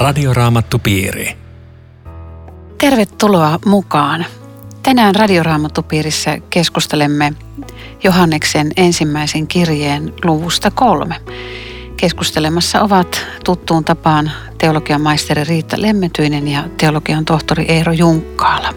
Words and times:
Radioraamattupiiri. 0.00 1.36
Tervetuloa 2.78 3.58
mukaan. 3.66 4.26
Tänään 4.82 5.14
Radioraamattupiirissä 5.14 6.38
keskustelemme 6.50 7.32
Johanneksen 8.04 8.70
ensimmäisen 8.76 9.46
kirjeen 9.46 10.12
luvusta 10.24 10.70
kolme. 10.70 11.20
Keskustelemassa 11.96 12.80
ovat 12.80 13.26
tuttuun 13.44 13.84
tapaan 13.84 14.32
teologian 14.58 15.00
maisteri 15.00 15.44
Riitta 15.44 15.82
Lemmetyinen 15.82 16.48
ja 16.48 16.64
teologian 16.76 17.24
tohtori 17.24 17.64
Eero 17.68 17.92
Junkkaala. 17.92 18.74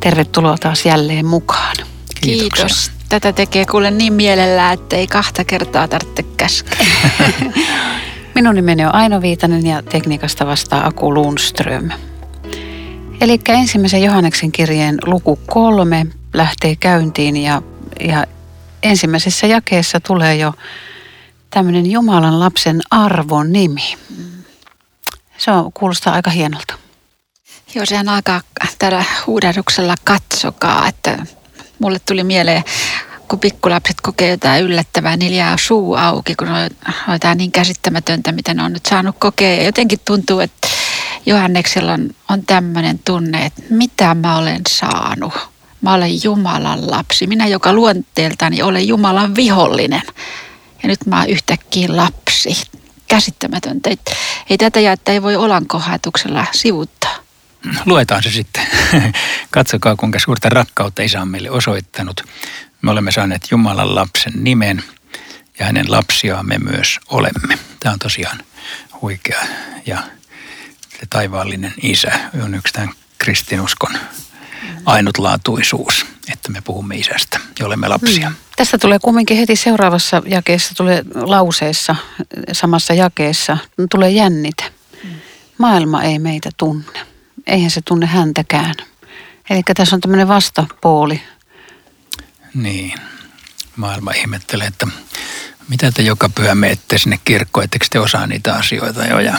Tervetuloa 0.00 0.58
taas 0.58 0.86
jälleen 0.86 1.26
mukaan. 1.26 1.76
Kiitoksia. 2.20 2.66
Kiitos. 2.66 2.90
Tätä 3.08 3.32
tekee 3.32 3.66
kuule 3.66 3.90
niin 3.90 4.12
mielellään, 4.12 4.74
että 4.74 4.96
ei 4.96 5.06
kahta 5.06 5.44
kertaa 5.44 5.88
tarvitse 5.88 6.22
käskeä. 6.22 6.86
Minun 8.40 8.54
nimeni 8.54 8.84
on 8.84 8.94
Aino 8.94 9.20
Viitanen 9.20 9.66
ja 9.66 9.82
tekniikasta 9.82 10.46
vastaa 10.46 10.86
Aku 10.86 11.14
Lundström. 11.14 11.90
Eli 13.20 13.40
ensimmäisen 13.48 14.02
Johanneksen 14.02 14.52
kirjeen 14.52 14.98
luku 15.06 15.38
kolme 15.46 16.06
lähtee 16.34 16.76
käyntiin 16.76 17.36
ja, 17.36 17.62
ja 18.00 18.26
ensimmäisessä 18.82 19.46
jakeessa 19.46 20.00
tulee 20.00 20.36
jo 20.36 20.54
tämmöinen 21.50 21.90
Jumalan 21.90 22.40
lapsen 22.40 22.80
arvon 22.90 23.52
nimi. 23.52 23.96
Se 25.38 25.50
on, 25.50 25.72
kuulostaa 25.72 26.14
aika 26.14 26.30
hienolta. 26.30 26.74
Joo, 27.74 27.86
sehän 27.86 28.08
alkaa 28.08 28.40
tällä 28.78 29.04
huudahduksella 29.26 29.94
katsokaa, 30.04 30.88
että 30.88 31.26
mulle 31.78 31.98
tuli 32.06 32.24
mieleen 32.24 32.64
kun 33.30 33.40
pikkulapset 33.40 33.96
kokee 34.02 34.30
jotain 34.30 34.64
yllättävää, 34.64 35.16
niin 35.16 35.34
jää 35.34 35.56
suu 35.60 35.94
auki, 35.94 36.34
kun 36.34 36.48
on 36.48 36.70
jotain 37.12 37.38
niin 37.38 37.52
käsittämätöntä, 37.52 38.32
mitä 38.32 38.54
ne 38.54 38.62
on 38.62 38.72
nyt 38.72 38.86
saanut 38.86 39.16
kokea. 39.18 39.54
Ja 39.54 39.64
jotenkin 39.64 39.98
tuntuu, 40.04 40.40
että 40.40 40.68
Johanneksella 41.26 41.92
on, 41.92 42.10
on 42.28 42.46
tämmöinen 42.46 42.98
tunne, 42.98 43.46
että 43.46 43.62
mitä 43.70 44.14
mä 44.14 44.38
olen 44.38 44.60
saanut. 44.68 45.32
Mä 45.80 45.94
olen 45.94 46.24
Jumalan 46.24 46.90
lapsi. 46.90 47.26
Minä, 47.26 47.46
joka 47.46 47.72
luonteeltani 47.72 48.62
olen 48.62 48.88
Jumalan 48.88 49.36
vihollinen. 49.36 50.02
Ja 50.82 50.88
nyt 50.88 51.06
mä 51.06 51.18
oon 51.18 51.28
yhtäkkiä 51.28 51.96
lapsi. 51.96 52.62
Käsittämätöntä. 53.08 53.90
Ei 54.50 54.58
tätä 54.58 54.80
jää, 54.80 54.92
että 54.92 55.12
ei 55.12 55.22
voi 55.22 55.36
olankohatuksella 55.36 56.46
sivuttaa. 56.52 57.16
Luetaan 57.86 58.22
se 58.22 58.30
sitten. 58.30 58.66
Katsokaa, 59.50 59.96
kuinka 59.96 60.18
suurta 60.18 60.48
rakkautta 60.48 61.02
isä 61.02 61.20
on 61.20 61.28
meille 61.28 61.50
osoittanut. 61.50 62.24
Me 62.82 62.90
olemme 62.90 63.12
saaneet 63.12 63.50
Jumalan 63.50 63.94
lapsen 63.94 64.32
nimen 64.36 64.84
ja 65.58 65.66
hänen 65.66 65.90
lapsiaan 65.90 66.46
me 66.46 66.58
myös 66.58 66.98
olemme. 67.08 67.58
Tämä 67.80 67.92
on 67.92 67.98
tosiaan 67.98 68.38
huikea 69.02 69.40
ja 69.86 70.02
se 70.88 71.06
taivaallinen 71.10 71.74
isä 71.82 72.12
on 72.44 72.54
yksi 72.54 72.72
tämän 72.72 72.90
kristinuskon 73.18 73.92
ainutlaatuisuus, 74.86 76.06
että 76.32 76.52
me 76.52 76.60
puhumme 76.60 76.96
isästä 76.96 77.40
ja 77.58 77.66
olemme 77.66 77.88
lapsia. 77.88 78.28
Hmm. 78.28 78.36
Tästä 78.56 78.78
tulee 78.78 78.98
kumminkin 78.98 79.36
heti 79.36 79.56
seuraavassa 79.56 80.22
jakeessa, 80.26 80.74
tulee 80.74 81.02
lauseessa, 81.14 81.96
samassa 82.52 82.94
jakeessa, 82.94 83.58
tulee 83.90 84.10
jännite. 84.10 84.64
Hmm. 85.02 85.10
Maailma 85.58 86.02
ei 86.02 86.18
meitä 86.18 86.50
tunne. 86.56 87.00
Eihän 87.46 87.70
se 87.70 87.80
tunne 87.84 88.06
häntäkään. 88.06 88.74
Eli 89.50 89.62
tässä 89.76 89.96
on 89.96 90.00
tämmöinen 90.00 90.28
vastapuoli 90.28 91.22
niin, 92.54 92.94
maailma 93.76 94.12
ihmettelee, 94.12 94.66
että 94.66 94.86
mitä 95.68 95.92
te 95.92 96.02
joka 96.02 96.28
pyhä 96.28 96.54
menette 96.54 96.98
sinne 96.98 97.20
kirkkoon, 97.24 97.64
etteikö 97.64 97.86
te 97.90 97.98
osaa 97.98 98.26
niitä 98.26 98.54
asioita 98.54 99.04
jo 99.04 99.20
ja 99.20 99.36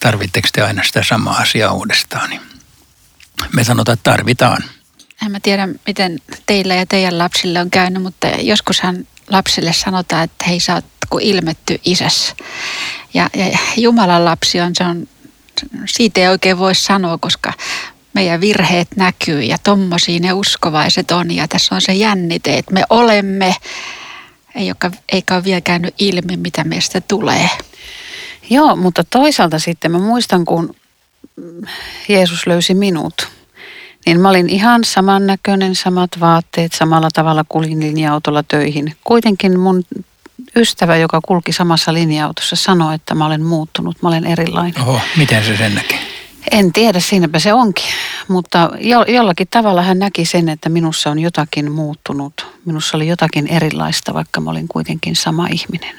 tarvitteko 0.00 0.48
te 0.52 0.62
aina 0.62 0.82
sitä 0.82 1.02
samaa 1.02 1.36
asiaa 1.36 1.72
uudestaan. 1.72 2.30
Niin 2.30 2.40
me 3.52 3.64
sanotaan, 3.64 3.94
että 3.94 4.10
tarvitaan. 4.10 4.64
En 5.24 5.32
mä 5.32 5.40
tiedä, 5.40 5.68
miten 5.86 6.18
teillä 6.46 6.74
ja 6.74 6.86
teidän 6.86 7.18
lapsille 7.18 7.60
on 7.60 7.70
käynyt, 7.70 8.02
mutta 8.02 8.26
joskushan 8.26 9.06
lapsille 9.28 9.72
sanotaan, 9.72 10.24
että 10.24 10.44
hei 10.44 10.60
sä 10.60 10.74
oot 10.74 10.84
kuin 11.10 11.24
ilmetty 11.24 11.80
isässä. 11.84 12.34
Ja, 13.14 13.30
ja 13.34 13.58
Jumalan 13.76 14.24
lapsi 14.24 14.60
on, 14.60 14.74
se 14.74 14.84
on, 14.84 15.08
siitä 15.86 16.20
ei 16.20 16.28
oikein 16.28 16.58
voi 16.58 16.74
sanoa, 16.74 17.18
koska 17.18 17.52
meidän 18.14 18.40
virheet 18.40 18.88
näkyy 18.96 19.42
ja 19.42 19.56
tommosia 19.58 20.20
ne 20.20 20.32
uskovaiset 20.32 21.10
on. 21.10 21.30
Ja 21.30 21.48
tässä 21.48 21.74
on 21.74 21.80
se 21.80 21.92
jännite, 21.92 22.58
että 22.58 22.74
me 22.74 22.82
olemme, 22.90 23.54
ei 24.54 24.70
ole, 24.70 24.92
eikä 25.12 25.34
ole 25.34 25.44
vielä 25.44 25.60
käynyt 25.60 25.94
ilmi, 25.98 26.36
mitä 26.36 26.64
meistä 26.64 27.00
tulee. 27.00 27.50
Joo, 28.50 28.76
mutta 28.76 29.04
toisaalta 29.04 29.58
sitten 29.58 29.90
mä 29.90 29.98
muistan, 29.98 30.44
kun 30.44 30.74
Jeesus 32.08 32.46
löysi 32.46 32.74
minut, 32.74 33.28
niin 34.06 34.20
mä 34.20 34.28
olin 34.28 34.48
ihan 34.48 34.84
samannäköinen, 34.84 35.74
samat 35.74 36.10
vaatteet, 36.20 36.72
samalla 36.72 37.08
tavalla 37.12 37.44
kulin 37.48 37.80
linja-autolla 37.80 38.42
töihin. 38.42 38.96
Kuitenkin 39.04 39.60
mun 39.60 39.84
ystävä, 40.56 40.96
joka 40.96 41.20
kulki 41.24 41.52
samassa 41.52 41.94
linja-autossa, 41.94 42.56
sanoi, 42.56 42.94
että 42.94 43.14
mä 43.14 43.26
olen 43.26 43.42
muuttunut, 43.42 44.02
mä 44.02 44.08
olen 44.08 44.26
erilainen. 44.26 44.82
Oho, 44.82 45.00
miten 45.16 45.44
se 45.44 45.56
sen 45.56 45.74
näki? 45.74 46.19
En 46.50 46.72
tiedä, 46.72 47.00
siinäpä 47.00 47.38
se 47.38 47.52
onkin. 47.52 47.84
Mutta 48.28 48.70
jo, 48.80 49.02
jollakin 49.02 49.48
tavalla 49.50 49.82
hän 49.82 49.98
näki 49.98 50.24
sen, 50.24 50.48
että 50.48 50.68
minussa 50.68 51.10
on 51.10 51.18
jotakin 51.18 51.72
muuttunut. 51.72 52.46
Minussa 52.64 52.96
oli 52.96 53.08
jotakin 53.08 53.46
erilaista, 53.46 54.14
vaikka 54.14 54.40
mä 54.40 54.50
olin 54.50 54.68
kuitenkin 54.68 55.16
sama 55.16 55.46
ihminen. 55.46 55.96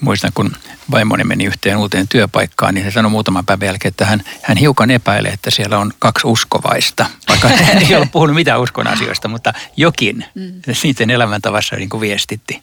Muistan, 0.00 0.30
kun 0.34 0.52
vaimoni 0.90 1.24
meni 1.24 1.44
yhteen 1.44 1.76
uuteen 1.76 2.08
työpaikkaan, 2.08 2.74
niin 2.74 2.84
hän 2.84 2.92
sanoi 2.92 3.10
muutaman 3.10 3.46
päivän 3.46 3.66
jälkeen, 3.66 3.90
että 3.90 4.04
hän, 4.04 4.22
hän 4.42 4.56
hiukan 4.56 4.90
epäilee, 4.90 5.32
että 5.32 5.50
siellä 5.50 5.78
on 5.78 5.92
kaksi 5.98 6.26
uskovaista. 6.26 7.06
Vaikka 7.28 7.48
hän 7.48 7.78
ei 7.78 7.96
ole 7.96 8.08
puhunut 8.12 8.36
mitään 8.36 8.60
uskon 8.60 8.86
asioista, 8.86 9.28
mutta 9.28 9.52
jokin 9.76 10.24
mm. 10.34 10.52
niiden 10.82 11.10
elämäntavassa 11.10 11.76
niin 11.76 11.88
kuin 11.88 12.00
viestitti. 12.00 12.62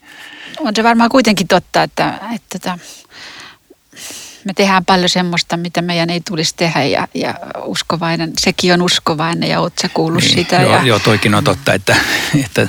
On 0.59 0.75
se 0.75 0.84
varmaan 0.84 1.09
kuitenkin 1.09 1.47
totta, 1.47 1.84
että, 1.84 2.09
että, 2.09 2.30
että 2.36 2.59
tota, 2.59 2.80
me 4.45 4.53
tehdään 4.53 4.85
paljon 4.85 5.09
semmoista, 5.09 5.57
mitä 5.57 5.81
meidän 5.81 6.09
ei 6.09 6.22
tulisi 6.22 6.53
tehdä 6.57 6.83
ja, 6.83 7.07
ja 7.13 7.35
uskovainen, 7.63 8.31
sekin 8.39 8.73
on 8.73 8.81
uskovainen 8.81 9.50
ja 9.50 9.59
oot 9.59 9.73
sä 9.81 9.89
kuullut 9.94 10.23
niin, 10.23 10.33
sitä. 10.33 10.61
Joo, 10.61 10.73
ja... 10.73 10.83
joo, 10.83 11.00
toikin 11.00 11.35
on 11.35 11.44
totta, 11.44 11.73
että, 11.73 11.95
että 12.45 12.67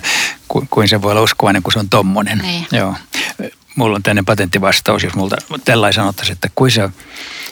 ku, 0.48 0.66
kuin 0.70 0.88
se 0.88 1.02
voi 1.02 1.10
olla 1.10 1.22
uskovainen, 1.22 1.62
kun 1.62 1.72
se 1.72 1.78
on 1.78 1.88
tommonen. 1.88 2.38
Niin. 2.38 2.66
Joo. 2.72 2.94
Mulla 3.76 3.96
on 3.96 4.02
tänne 4.02 4.22
patenttivastaus, 4.22 5.02
jos 5.02 5.14
multa 5.14 5.36
tällainen 5.64 5.94
sanottaisiin, 5.94 6.34
että 6.34 6.48
kuin 6.54 6.70
se 6.70 6.90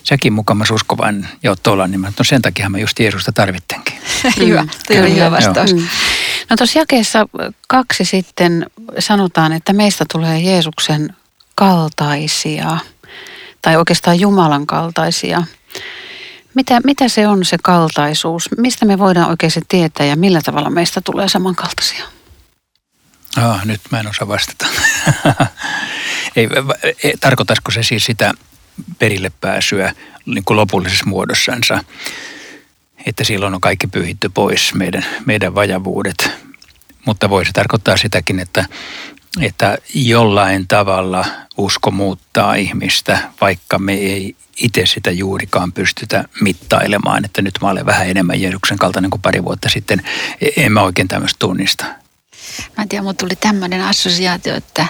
säkin 0.02 0.32
mukamas 0.32 0.70
uskovainen 0.70 1.28
ja 1.42 1.50
oot 1.50 1.62
tuolla, 1.62 1.86
niin 1.86 2.00
mä, 2.00 2.12
no 2.18 2.24
sen 2.24 2.42
takia 2.42 2.68
mä 2.68 2.78
just 2.78 3.00
Jeesusta 3.00 3.32
tarvittenkin. 3.32 3.94
hyvä, 4.40 4.62
mm. 4.62 5.14
hyvä 5.14 5.30
vastaus. 5.30 5.74
Mm. 5.74 5.88
No 6.50 6.56
tuossa 6.56 6.78
jakeessa 6.78 7.26
kaksi 7.68 8.04
sitten 8.04 8.66
sanotaan, 8.98 9.52
että 9.52 9.72
meistä 9.72 10.04
tulee 10.12 10.40
Jeesuksen 10.40 11.16
kaltaisia– 11.54 12.78
tai 13.62 13.76
oikeastaan 13.76 14.20
Jumalan 14.20 14.66
kaltaisia. 14.66 15.42
Mitä, 16.54 16.80
mitä 16.84 17.08
se 17.08 17.28
on 17.28 17.44
se 17.44 17.56
kaltaisuus? 17.62 18.48
Mistä 18.56 18.86
me 18.86 18.98
voidaan 18.98 19.30
oikein 19.30 19.50
se 19.50 19.60
tietää 19.68 20.06
ja 20.06 20.16
millä 20.16 20.40
tavalla 20.44 20.70
meistä 20.70 21.00
tulee 21.00 21.28
samankaltaisia? 21.28 22.04
Ah, 23.36 23.64
nyt 23.64 23.80
mä 23.90 24.00
en 24.00 24.08
osaa 24.08 24.28
vastata. 24.28 24.66
ei, 26.36 26.48
ei, 27.04 27.14
tarkoitasiko 27.20 27.70
se 27.70 27.82
siis 27.82 28.04
sitä 28.04 28.32
perille 28.98 29.32
pääsyä 29.40 29.94
niin 30.26 30.44
kuin 30.44 30.56
lopullisessa 30.56 31.06
muodossansa, 31.06 31.84
että 33.06 33.24
silloin 33.24 33.54
on 33.54 33.60
kaikki 33.60 33.86
pyhitty 33.86 34.28
pois, 34.28 34.74
meidän, 34.74 35.06
meidän 35.26 35.54
vajavuudet. 35.54 36.30
Mutta 37.06 37.30
voisi 37.30 37.52
tarkoittaa 37.52 37.96
sitäkin, 37.96 38.40
että 38.40 38.64
että 39.40 39.78
jollain 39.94 40.68
tavalla 40.68 41.24
usko 41.56 41.90
muuttaa 41.90 42.54
ihmistä, 42.54 43.18
vaikka 43.40 43.78
me 43.78 43.94
ei 43.94 44.36
itse 44.56 44.86
sitä 44.86 45.10
juurikaan 45.10 45.72
pystytä 45.72 46.24
mittailemaan, 46.40 47.24
että 47.24 47.42
nyt 47.42 47.58
mä 47.62 47.70
olen 47.70 47.86
vähän 47.86 48.08
enemmän 48.08 48.40
Jeesuksen 48.40 48.78
kaltainen 48.78 49.10
kuin 49.10 49.22
pari 49.22 49.44
vuotta 49.44 49.68
sitten. 49.68 50.02
E- 50.40 50.64
en 50.64 50.72
mä 50.72 50.82
oikein 50.82 51.08
tämmöistä 51.08 51.36
tunnista. 51.38 51.84
Mä 52.76 52.82
en 52.82 52.88
tiedä, 52.88 53.04
mutta 53.04 53.24
tuli 53.24 53.36
tämmöinen 53.36 53.82
assosiaatio, 53.82 54.56
että, 54.56 54.86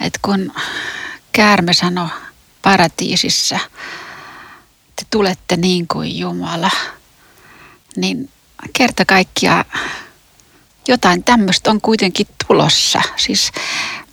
että 0.00 0.18
kun 0.22 0.52
käärme 1.32 1.72
sanoi 1.72 2.08
paratiisissa, 2.62 3.58
te 4.96 5.06
tulette 5.10 5.56
niin 5.56 5.88
kuin 5.88 6.18
Jumala, 6.18 6.70
niin 7.96 8.30
kerta 8.72 9.04
kaikkiaan 9.04 9.64
jotain 10.88 11.24
tämmöistä 11.24 11.70
on 11.70 11.80
kuitenkin 11.80 12.26
tulossa. 12.46 13.02
Siis 13.16 13.52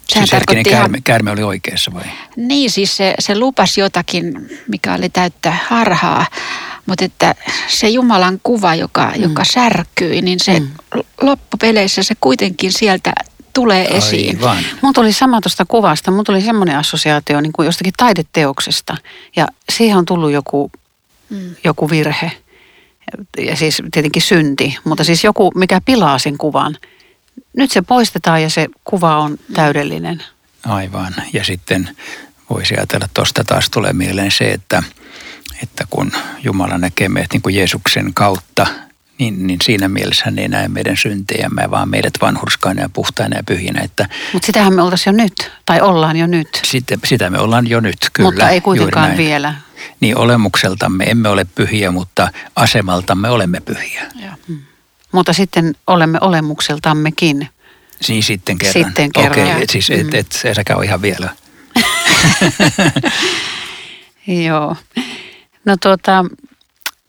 Sehän 0.10 0.28
siis 0.28 0.30
tarkoitti 0.30 0.70
käärme, 0.70 0.98
ihan... 0.98 1.04
käärme 1.04 1.32
oli 1.32 1.44
oikeassa 1.44 1.94
vai? 1.94 2.04
Niin, 2.36 2.72
siis 2.72 2.98
se, 2.98 3.14
se 3.20 3.40
lupasi 3.40 3.82
jotakin, 3.82 4.50
mikä 4.68 4.94
oli 4.94 5.10
täyttä 5.10 5.58
harhaa. 5.70 6.26
Mutta 6.86 7.06
että 7.06 7.36
se 7.68 7.90
Jumalan 7.90 8.40
kuva, 8.44 8.76
joka, 8.76 9.12
mm. 9.16 9.24
joka 9.24 9.44
särkyi, 9.44 10.22
niin 10.22 10.40
se 10.40 10.60
mm. 10.60 10.68
loppupeleissä 11.22 12.04
se 12.04 12.16
kuitenkin 12.22 12.72
sieltä 12.74 13.14
tulee 13.54 13.98
esiin. 13.98 14.38
Aivan. 14.38 14.64
Mun 14.82 14.94
tuli 14.94 15.14
sama 15.14 15.42
tuosta 15.42 15.66
kuvasta, 15.66 16.12
mun 16.12 16.24
tuli 16.24 16.42
semmoinen 16.42 16.78
assosiaatio 16.78 17.42
niin 17.42 17.54
kuin 17.54 17.66
jostakin 17.66 17.94
taideteoksesta. 17.98 18.98
Ja 19.36 19.48
siihen 19.72 19.98
on 19.98 20.06
tullut 20.06 20.32
joku, 20.32 20.72
mm. 21.30 21.56
joku 21.64 21.90
virhe. 21.90 22.32
Ja 23.38 23.56
siis 23.56 23.82
tietenkin 23.92 24.22
synti, 24.22 24.78
mutta 24.84 25.04
siis 25.04 25.24
joku, 25.24 25.52
mikä 25.56 25.82
pilaa 25.86 26.20
sen 26.20 26.38
kuvan. 26.38 26.78
Nyt 27.58 27.72
se 27.72 27.82
poistetaan 27.82 28.44
ja 28.44 28.50
se 28.50 28.68
kuva 28.84 29.18
on 29.18 29.38
täydellinen. 29.54 30.24
Aivan. 30.66 31.16
Ja 31.34 31.44
sitten 31.44 31.90
voisi 32.50 32.76
ajatella, 32.78 33.06
että 33.06 33.14
tuosta 33.14 33.44
taas 33.44 33.70
tulee 33.70 33.94
mieleen 33.94 34.32
se, 34.32 34.52
että, 34.52 34.84
että 35.64 35.88
kun 35.90 36.12
Jumala 36.44 36.78
näkee 36.78 37.10
meidät 37.10 37.34
niin 37.34 37.42
kuin 37.42 37.56
Jeesuksen 37.56 38.14
kautta, 38.14 38.68
niin, 39.20 39.48
niin 39.48 39.60
siinä 39.64 39.88
mielessä 39.88 40.26
hän 40.26 40.40
ei 40.40 40.48
näe 40.48 40.68
meidän 40.68 40.98
syntejämme, 40.98 41.72
vaan 41.72 41.90
meidät 41.90 42.14
vanhurskaina 42.22 42.82
ja 42.82 42.90
puhtaina 42.90 43.38
ja 43.38 43.44
pyhinä. 43.44 43.82
Että 43.82 44.10
Mutta 44.34 44.46
sitähän 44.46 44.74
me 44.74 44.82
oltaisiin 44.82 45.14
jo 45.18 45.24
nyt, 45.24 45.52
tai 45.66 45.82
ollaan 45.82 46.18
jo 46.18 46.28
nyt. 46.28 46.62
sitä, 46.66 46.98
sitä 47.06 47.30
me 47.30 47.40
ollaan 47.40 47.68
jo 47.68 47.80
nyt, 47.80 47.98
kyllä. 48.14 48.30
mutta 48.30 48.50
ei 48.50 48.62
kuitenkaan 48.62 49.18
vielä. 49.18 49.56
Niin 50.00 50.18
olemukseltamme 50.18 51.04
emme 51.04 51.30
ole 51.30 51.46
pyhiä, 51.56 51.92
mutta 51.92 52.32
asemaltamme 52.56 53.30
olemme 53.30 53.60
pyhiä. 53.60 54.06
Mutta 55.12 55.34
sitten 55.34 55.76
olemme 55.88 56.18
olemukseltammekin. 56.22 57.50
Niin 58.08 58.24
sitten 58.24 58.58
kerran. 58.58 58.86
Sitten 58.86 59.12
kerran. 59.12 59.32
Okei, 59.32 59.64
et 59.64 59.70
siis 59.70 59.90
et, 59.90 60.14
et, 60.14 60.32
se 60.32 60.54
säkä 60.54 60.76
on 60.76 60.84
ihan 60.84 61.02
vielä. 61.02 61.30
Joo. 64.46 64.76
No 65.66 65.78
tuota, 65.82 66.26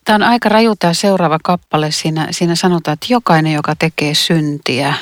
tämä 0.08 0.24
on 0.24 0.30
aika 0.32 0.48
raju 0.48 0.76
tämä 0.76 0.94
seuraava 0.94 1.38
kappale. 1.44 1.90
Siinä, 1.90 2.28
siinä 2.30 2.54
sanotaan, 2.54 2.92
että 2.92 3.06
jokainen, 3.10 3.52
joka 3.52 3.74
tekee 3.76 4.14
syntiä, 4.14 4.94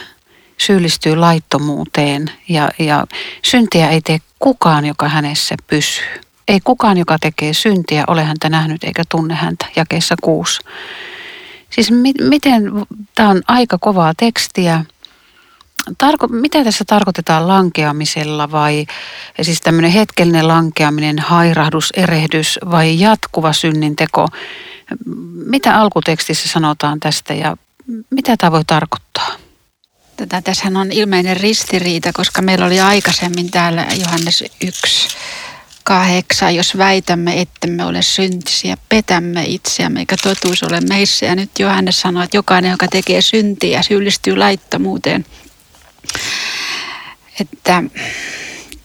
syyllistyy 0.59 1.17
laittomuuteen. 1.17 2.31
Ja, 2.49 2.71
ja 2.79 3.07
syntiä 3.43 3.89
ei 3.89 4.01
tee 4.01 4.19
kukaan, 4.39 4.87
joka 4.87 5.09
hänessä 5.09 5.55
pysyy. 5.67 6.05
Ei 6.49 6.61
kukaan, 6.65 6.99
joka 6.99 7.19
tekee 7.19 7.53
syntiä, 7.53 8.05
ole 8.07 8.25
häntä 8.25 8.49
nähnyt 8.49 8.85
eikä 8.85 9.03
tunne 9.09 9.35
häntä. 9.35 9.67
Jakeessa 9.77 10.15
kuusi. 10.23 10.61
Siis 11.71 11.91
mi- 11.91 12.29
miten, 12.29 12.63
tämä 13.15 13.29
on 13.29 13.43
aika 13.49 13.79
kovaa 13.79 14.13
tekstiä. 14.17 14.85
Tarko, 15.99 16.29
mitä 16.29 16.65
tässä 16.65 16.85
tarkoitetaan 16.85 17.49
lankeamisella 17.49 18.51
vai 18.51 18.87
siis 19.43 19.61
tämmöinen 19.61 19.91
hetkellinen 19.91 20.49
lankeaminen, 20.49 21.19
hairahdus, 21.19 21.91
erehdys 21.97 22.59
vai 22.71 23.01
jatkuva 23.01 23.53
synninteko? 23.53 24.29
Mitä 25.47 25.77
alkutekstissä 25.77 26.49
sanotaan 26.49 27.01
tästä 27.01 27.35
ja 27.35 27.57
mitä 28.11 28.37
tämä 28.37 28.53
voi 28.53 28.65
tarkoittaa? 28.65 29.37
Tätä, 30.17 30.43
tässähän 30.43 30.77
on 30.77 30.93
ilmeinen 30.93 31.37
ristiriita, 31.37 32.13
koska 32.13 32.43
meillä 32.43 32.67
oli 32.67 32.81
aikaisemmin 32.81 33.51
täällä 33.51 33.87
Johannes 34.01 34.45
1, 34.61 35.09
kahdeksan, 35.85 36.55
jos 36.55 36.79
väitämme, 36.79 37.41
ettemme 37.41 37.85
ole 37.85 38.03
syntisiä, 38.03 38.77
petämme 38.89 39.45
itseämme, 39.45 40.01
eikä 40.01 40.17
totuus 40.23 40.63
ole 40.63 40.81
meissä. 40.81 41.27
Ja 41.27 41.35
nyt 41.35 41.59
Johannes 41.59 42.01
sanoo, 42.01 42.23
että 42.23 42.37
jokainen, 42.37 42.71
joka 42.71 42.89
tekee 42.89 43.23
syntiä, 43.23 43.83
syyllistyy 43.83 44.37
laittomuuteen. 44.37 45.27
Että 47.41 47.83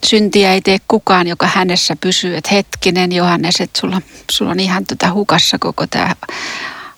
syntiä 0.07 0.53
ei 0.53 0.61
tee 0.61 0.77
kukaan, 0.87 1.27
joka 1.27 1.47
hänessä 1.47 1.95
pysyy. 2.01 2.37
Että 2.37 2.49
hetkinen 2.55 3.11
Johannes, 3.11 3.55
että 3.61 3.79
sulla, 3.79 4.01
sulla 4.31 4.51
on 4.51 4.59
ihan 4.59 4.85
tota 4.85 5.13
hukassa 5.13 5.59
koko 5.59 5.87
tämä 5.87 6.15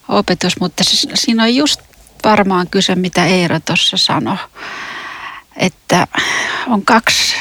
opetus, 0.08 0.60
mutta 0.60 0.84
se, 0.84 1.08
siinä 1.14 1.42
on 1.42 1.54
just 1.54 1.80
varmaan 2.24 2.68
kyse, 2.70 2.94
mitä 2.94 3.26
Eero 3.26 3.60
tuossa 3.60 3.96
sanoi. 3.96 4.36
Että 5.56 6.06
on 6.66 6.84
kaksi, 6.84 7.36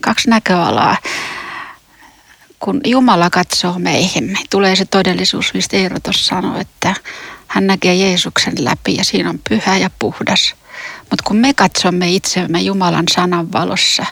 kaksi 0.00 0.30
näköalaa. 0.30 0.96
Kun 2.60 2.80
Jumala 2.84 3.30
katsoo 3.30 3.78
meihin, 3.78 4.26
niin 4.26 4.46
tulee 4.50 4.76
se 4.76 4.84
todellisuus, 4.84 5.54
mistä 5.54 5.76
Eero 5.76 6.00
tuossa 6.00 6.26
sanoi, 6.26 6.60
että 6.60 6.94
hän 7.46 7.66
näkee 7.66 7.94
Jeesuksen 7.94 8.54
läpi 8.58 8.94
ja 8.94 9.04
siinä 9.04 9.30
on 9.30 9.40
pyhä 9.48 9.76
ja 9.76 9.90
puhdas. 9.98 10.54
Mutta 11.00 11.22
kun 11.24 11.36
me 11.36 11.54
katsomme 11.54 12.10
itsemme 12.10 12.60
Jumalan 12.60 13.04
sanan 13.12 13.52
valossa, 13.52 14.06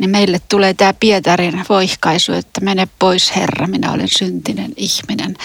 niin 0.00 0.10
meille 0.10 0.40
tulee 0.48 0.74
tämä 0.74 0.94
Pietarin 1.00 1.64
voihkaisu, 1.68 2.32
että 2.32 2.60
mene 2.60 2.88
pois 2.98 3.36
Herra, 3.36 3.66
minä 3.66 3.92
olen 3.92 4.08
syntinen 4.18 4.72
ihminen. 4.76 5.36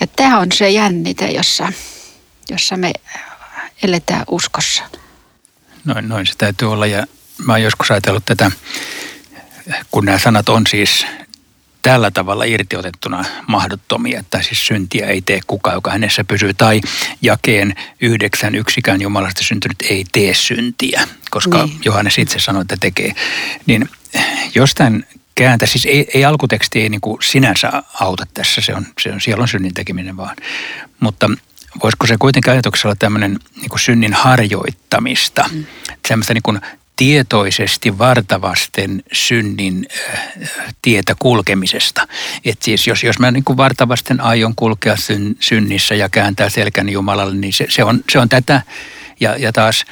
Ja 0.00 0.06
tämä 0.06 0.38
on 0.38 0.52
se 0.52 0.70
jännite, 0.70 1.30
jossa, 1.30 1.72
jossa 2.50 2.76
me 2.76 2.92
eletään 3.82 4.24
uskossa. 4.30 4.82
Noin, 5.84 6.08
noin 6.08 6.26
se 6.26 6.32
täytyy 6.38 6.72
olla 6.72 6.86
ja 6.86 7.06
mä 7.38 7.52
oon 7.52 7.62
joskus 7.62 7.90
ajatellut 7.90 8.24
tätä, 8.24 8.50
kun 9.90 10.04
nämä 10.04 10.18
sanat 10.18 10.48
on 10.48 10.66
siis 10.66 11.06
tällä 11.86 12.10
tavalla 12.10 12.44
irtiotettuna 12.44 13.24
mahdottomia, 13.46 14.20
että 14.20 14.42
siis 14.42 14.66
syntiä 14.66 15.06
ei 15.06 15.22
tee 15.22 15.40
kukaan, 15.46 15.74
joka 15.74 15.90
hänessä 15.90 16.24
pysyy. 16.24 16.54
Tai 16.54 16.80
jakeen 17.22 17.74
yhdeksän 18.00 18.54
yksikään 18.54 19.00
Jumalasta 19.00 19.44
syntynyt 19.44 19.82
ei 19.90 20.04
tee 20.12 20.34
syntiä, 20.34 21.08
koska 21.30 21.66
Niin. 21.66 21.80
Johannes 21.84 22.18
itse 22.18 22.38
sanoi, 22.38 22.62
että 22.62 22.76
tekee. 22.80 23.12
Niin 23.66 23.88
jostain 24.54 25.06
kääntää, 25.34 25.68
siis 25.68 25.86
ei, 25.86 26.08
ei 26.14 26.24
alkuteksti 26.24 26.80
ei 26.80 26.88
niin 26.88 27.00
kuin 27.00 27.22
sinänsä 27.22 27.82
auta 28.00 28.26
tässä, 28.34 28.60
se 28.60 28.74
on, 28.74 28.86
se 29.00 29.12
on 29.12 29.20
sielun 29.20 29.48
synnin 29.48 29.74
tekeminen 29.74 30.16
vaan. 30.16 30.36
Mutta 31.00 31.30
voisiko 31.82 32.06
se 32.06 32.16
kuitenkin 32.18 32.52
ajatuksella 32.52 32.96
tämmöinen 32.96 33.38
niin 33.56 33.68
kuin 33.68 33.80
synnin 33.80 34.14
harjoittamista, 34.14 35.44
mm. 35.52 35.66
semmoista 36.08 36.34
niin 36.34 36.42
kuin 36.42 36.60
tietoisesti 36.96 37.98
vartavasten 37.98 39.02
synnin 39.12 39.86
äh, 40.12 40.20
tietä 40.82 41.16
kulkemisesta. 41.18 42.08
Et 42.44 42.62
siis 42.62 42.86
jos, 42.86 43.04
jos 43.04 43.18
mä 43.18 43.30
niin 43.30 43.44
kuin 43.44 43.56
vartavasten 43.56 44.20
aion 44.20 44.54
kulkea 44.54 44.96
syn, 44.96 45.36
synnissä 45.40 45.94
ja 45.94 46.08
kääntää 46.08 46.48
selkäni 46.48 46.92
Jumalalle, 46.92 47.34
niin 47.34 47.52
se, 47.52 47.66
se, 47.68 47.84
on, 47.84 48.00
se 48.12 48.18
on 48.18 48.28
tätä. 48.28 48.62
Ja, 49.20 49.36
ja 49.36 49.52
taas 49.52 49.84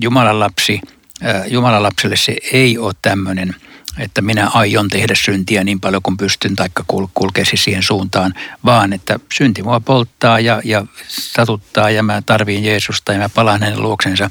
Jumalan 0.00 0.40
lapsi, 0.40 0.80
äh, 1.24 1.42
Jumalan 1.46 1.82
lapselle 1.82 2.16
se 2.16 2.36
ei 2.52 2.78
ole 2.78 2.92
tämmöinen, 3.02 3.54
että 3.98 4.22
minä 4.22 4.48
aion 4.48 4.88
tehdä 4.88 5.14
syntiä 5.14 5.64
niin 5.64 5.80
paljon 5.80 6.02
kuin 6.02 6.16
pystyn, 6.16 6.56
taikka 6.56 6.84
kul, 6.86 7.06
kulkeisi 7.14 7.56
siihen 7.56 7.82
suuntaan, 7.82 8.34
vaan 8.64 8.92
että 8.92 9.20
synti 9.32 9.62
mua 9.62 9.80
polttaa 9.80 10.40
ja, 10.40 10.60
ja 10.64 10.86
satuttaa 11.08 11.90
ja 11.90 12.02
mä 12.02 12.22
tarviin 12.26 12.64
Jeesusta 12.64 13.12
ja 13.12 13.18
mä 13.18 13.28
palaan 13.28 13.62
hänen 13.62 13.82
luoksensa. 13.82 14.28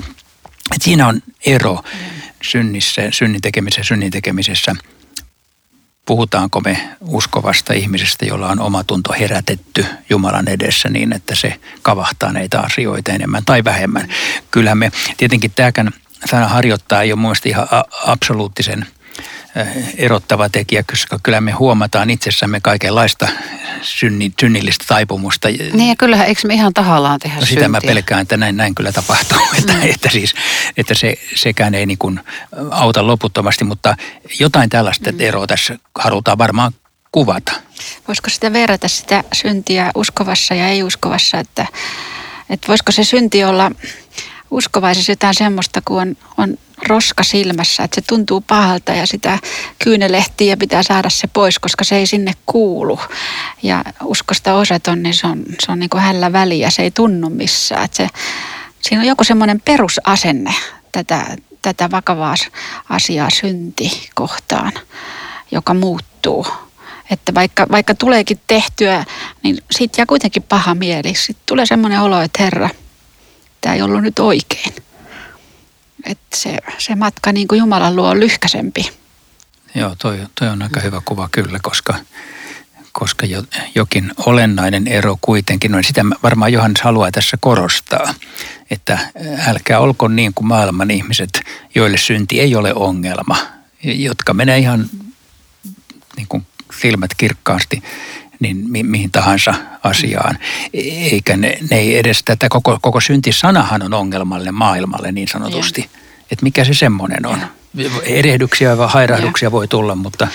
Et 0.75 0.82
siinä 0.82 1.08
on 1.08 1.22
ero 1.46 1.84
synnissä, 2.41 3.01
synnin 3.12 3.41
tekemisessä, 3.41 3.84
synnin 3.84 4.12
tekemisessä. 4.12 4.75
Puhutaanko 6.06 6.62
me 6.62 6.89
uskovasta 7.01 7.74
ihmisestä, 7.74 8.25
jolla 8.25 8.50
on 8.50 8.60
oma 8.60 8.84
tunto 8.84 9.13
herätetty 9.13 9.86
Jumalan 10.10 10.48
edessä 10.48 10.89
niin, 10.89 11.13
että 11.13 11.36
se 11.36 11.60
kavahtaa 11.82 12.32
näitä 12.32 12.60
asioita 12.60 13.12
enemmän 13.12 13.46
tai 13.46 13.63
vähemmän. 13.63 14.10
Kyllähän 14.51 14.77
me, 14.77 14.91
tietenkin 15.18 15.51
tämäkään 15.56 15.91
sana 16.25 16.48
harjoittaa 16.48 17.01
ei 17.01 17.12
ole 17.12 17.20
mun 17.20 17.36
ihan 17.46 17.68
absoluuttisen 18.06 18.86
erottava 19.98 20.50
tekijä, 20.50 20.84
koska 20.89 21.20
kyllä 21.24 21.41
me 21.41 21.51
huomataan 21.51 22.10
itsessämme 22.10 22.60
kaikenlaista 22.60 23.27
synni, 23.81 24.31
synnillistä 24.41 24.86
taipumusta. 24.88 25.48
Niin 25.48 25.89
ja 25.89 25.96
kyllähän, 25.98 26.27
eikö 26.27 26.41
me 26.48 26.53
ihan 26.53 26.74
tahallaan 26.74 27.20
tehdä 27.20 27.36
No 27.36 27.41
sitä 27.41 27.50
syntiä? 27.50 27.67
mä 27.67 27.81
pelkään, 27.86 28.22
että 28.22 28.38
näin, 28.38 28.58
näin 28.58 28.75
kyllä 28.75 28.91
tapahtuu. 28.91 29.38
Että, 29.60 29.74
että, 29.84 30.10
siis, 30.10 30.36
että 30.77 30.93
se, 30.93 31.17
sekään 31.36 31.75
ei 31.75 31.86
niin 31.86 31.98
kuin 31.98 32.20
auta 32.72 33.08
loputtomasti, 33.08 33.63
mutta 33.63 33.96
jotain 34.39 34.70
tällaista 34.70 35.10
eroa 35.20 35.48
tässä 35.48 35.77
halutaan 36.00 36.38
varmaan 36.38 36.72
kuvata. 37.12 37.51
Voisiko 38.08 38.29
sitä 38.29 38.53
verrata 38.53 38.88
sitä 38.88 39.24
syntiä 39.34 39.91
uskovassa 39.96 40.53
ja 40.53 40.67
ei-uskovassa, 40.67 41.39
että, 41.39 41.65
että 42.50 42.67
voisiko 42.67 42.91
se 42.91 43.03
synti 43.03 43.43
olla 43.43 43.72
uskovaisessa 44.51 45.12
jotain 45.12 45.36
semmoista, 45.36 45.81
kun 45.86 46.01
on, 46.01 46.15
on 46.38 46.58
roska 46.88 47.24
silmässä, 47.24 47.84
että 47.84 47.96
se 47.96 48.08
tuntuu 48.08 48.41
pahalta 48.41 48.91
ja 48.91 49.08
sitä 49.08 49.39
kyynelehtiä 49.84 50.58
pitää 50.58 50.84
saada 50.84 51.10
se 51.10 51.27
pois, 51.27 51.60
koska 51.60 51.84
se 51.84 51.96
ei 51.96 52.08
sinne 52.08 52.34
kuulu. 52.46 53.00
Ja 53.63 53.84
uskosta 54.03 54.53
osaton, 54.53 55.03
niin 55.03 55.13
se 55.13 55.27
on, 55.27 55.43
se 55.65 55.72
on 55.72 55.79
niin 55.79 55.89
kuin 55.89 56.01
hällä 56.01 56.34
väliä, 56.34 56.70
se 56.70 56.81
ei 56.81 56.91
tunnu 56.91 57.29
missään. 57.29 57.86
Että 57.86 57.98
se, 57.98 58.08
siinä 58.81 59.01
on 59.01 59.08
joku 59.08 59.24
semmoinen 59.24 59.62
perusasenne 59.62 60.53
tätä, 60.91 61.36
tätä 61.62 61.91
vakavaa 61.91 62.36
asiaa 62.89 63.29
synti 63.29 64.10
kohtaan, 64.15 64.72
joka 65.51 65.74
muuttuu. 65.74 66.48
Että 67.10 67.34
vaikka, 67.34 67.65
vaikka 67.72 67.96
tuleekin 67.96 68.39
tehtyä, 68.48 69.05
niin 69.43 69.58
siitä 69.72 70.01
jää 70.01 70.05
kuitenkin 70.05 70.43
paha 70.43 70.75
mieli. 70.75 71.15
Sitten 71.15 71.43
tulee 71.46 71.65
semmoinen 71.65 72.01
olo, 72.01 72.22
että 72.22 72.43
herra, 72.43 72.70
tämä 73.62 73.75
ei 73.75 73.82
ollut 73.82 74.01
nyt 74.01 74.20
oikein. 74.20 74.74
Että 76.06 76.38
se, 76.38 76.58
se 76.77 76.96
matka 76.96 77.32
niin 77.32 77.48
kuin 77.48 77.60
Jumalan 77.60 77.96
luo 77.96 78.10
on 78.10 78.20
lyhkäsempi. 78.20 78.91
Joo, 79.75 79.96
toi, 80.00 80.20
toi 80.39 80.48
on 80.48 80.62
aika 80.62 80.80
hyvä 80.80 81.01
kuva 81.06 81.30
kyllä, 81.32 81.60
koska, 81.62 81.96
koska 82.91 83.25
jo, 83.25 83.44
jokin 83.75 84.12
olennainen 84.25 84.88
ero 84.88 85.18
kuitenkin 85.22 85.75
on. 85.75 85.84
Sitä 85.84 86.06
varmaan 86.24 86.53
Johannes 86.53 86.82
haluaa 86.82 87.12
tässä 87.12 87.38
korostaa, 87.39 88.13
että 88.72 89.00
älkää 89.48 89.80
olko 89.80 90.08
niin 90.08 90.34
kuin 90.34 90.48
maailman 90.48 90.91
ihmiset, 90.91 91.41
joille 91.75 91.98
synti 91.98 92.39
ei 92.39 92.56
ole 92.56 92.74
ongelma, 92.74 93.38
jotka 93.84 94.34
menee 94.34 94.58
ihan 94.58 94.89
niin 96.18 96.27
kuin 96.27 96.46
silmät 96.82 97.12
kirkkaasti 97.18 97.84
niin 98.41 98.57
mi- 98.69 98.83
mihin 98.83 99.12
tahansa 99.12 99.53
asiaan. 99.83 100.39
Eikä 100.74 101.38
ne, 101.38 101.57
ne 101.69 101.77
ei 101.77 101.98
edes 101.98 102.21
tätä, 102.25 102.50
koko, 102.50 102.77
koko 102.81 103.01
syntisanahan 103.01 103.83
on 103.83 103.93
ongelmalle 103.93 104.51
maailmalle 104.51 105.12
niin 105.12 105.27
sanotusti. 105.27 105.89
Että 106.31 106.43
mikä 106.43 106.65
se 106.65 106.74
semmoinen 106.74 107.25
on. 107.25 107.41
Erehdyksiä 108.03 108.69
ja 108.69 108.88
hairahduksia 108.88 109.45
ja. 109.45 109.51
voi 109.51 109.67
tulla, 109.67 109.95
mutta... 109.95 110.27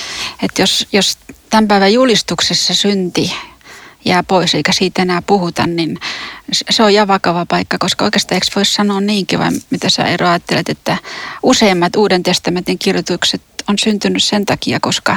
Et 0.42 0.58
jos, 0.58 0.88
jos 0.92 1.18
tämän 1.50 1.68
päivän 1.68 1.92
julistuksessa 1.92 2.74
synti 2.74 3.32
jää 4.04 4.22
pois 4.22 4.54
eikä 4.54 4.72
siitä 4.72 5.02
enää 5.02 5.22
puhuta, 5.22 5.66
niin 5.66 5.98
se 6.70 6.82
on 6.82 6.94
ja 6.94 7.08
vakava 7.08 7.46
paikka, 7.46 7.76
koska 7.78 8.04
oikeastaan 8.04 8.36
eikö 8.36 8.46
voisi 8.56 8.72
sanoa 8.72 9.00
niinkin, 9.00 9.38
vai 9.38 9.50
mitä 9.70 9.90
sä 9.90 10.04
Eero 10.04 10.28
ajattelet, 10.28 10.68
että 10.68 10.96
useimmat 11.42 11.96
Uuden 11.96 12.22
testamentin 12.22 12.78
kirjoitukset 12.78 13.42
on 13.68 13.78
syntynyt 13.78 14.22
sen 14.22 14.46
takia, 14.46 14.80
koska 14.80 15.16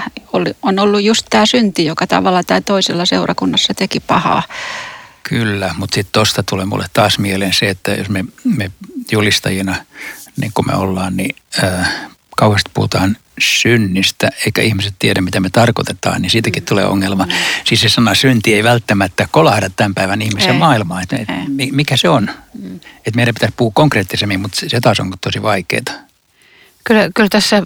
on 0.62 0.80
ollut 0.80 1.04
just 1.04 1.26
tämä 1.30 1.46
synti, 1.46 1.86
joka 1.86 2.08
tavalla 2.08 2.44
tai 2.44 2.62
toisella 2.62 3.06
seurakunnassa 3.06 3.74
teki 3.74 4.00
pahaa. 4.00 4.44
Kyllä, 5.24 5.76
mutta 5.78 5.96
sitten 5.96 6.12
tuosta 6.12 6.44
tulee 6.44 6.66
mulle 6.66 6.86
taas 6.94 7.20
mieleen 7.20 7.54
se, 7.54 7.70
että 7.70 7.92
jos 7.92 8.10
me, 8.10 8.26
me 8.44 8.72
julistajina, 9.12 9.76
niin 10.38 10.52
kuin 10.54 10.68
me 10.68 10.76
ollaan, 10.76 11.18
niin 11.18 11.36
äh, 11.64 11.92
kauheasti 12.38 12.72
puhutaan 12.74 13.18
synnistä, 13.40 14.30
eikä 14.46 14.62
ihmiset 14.62 14.94
tiedä, 15.00 15.22
mitä 15.22 15.40
me 15.40 15.50
tarkoitetaan, 15.50 16.22
niin 16.22 16.30
siitäkin 16.30 16.64
mm. 16.64 16.66
tulee 16.66 16.86
ongelma. 16.86 17.26
Mm. 17.26 17.32
Siis 17.66 17.82
se 17.82 17.90
sana 17.90 18.16
synti 18.16 18.54
ei 18.54 18.64
välttämättä 18.64 19.28
kolahda 19.32 19.70
tämän 19.70 19.94
päivän 19.96 20.22
ihmisen 20.22 20.52
ei. 20.52 20.58
maailmaan. 20.58 21.04
Että, 21.04 21.16
et, 21.16 21.28
mikä 21.72 21.98
se 21.98 22.10
on? 22.10 22.30
Mm. 22.62 22.76
Että 22.76 23.16
meidän 23.16 23.34
pitäisi 23.34 23.54
puhua 23.58 23.72
konkreettisemmin, 23.76 24.40
mutta 24.40 24.60
se 24.68 24.82
taas 24.82 25.00
on 25.00 25.14
tosi 25.22 25.42
vaikeaa. 25.42 26.09
Kyllä, 26.90 27.10
kyllä 27.16 27.30
tässä, 27.30 27.64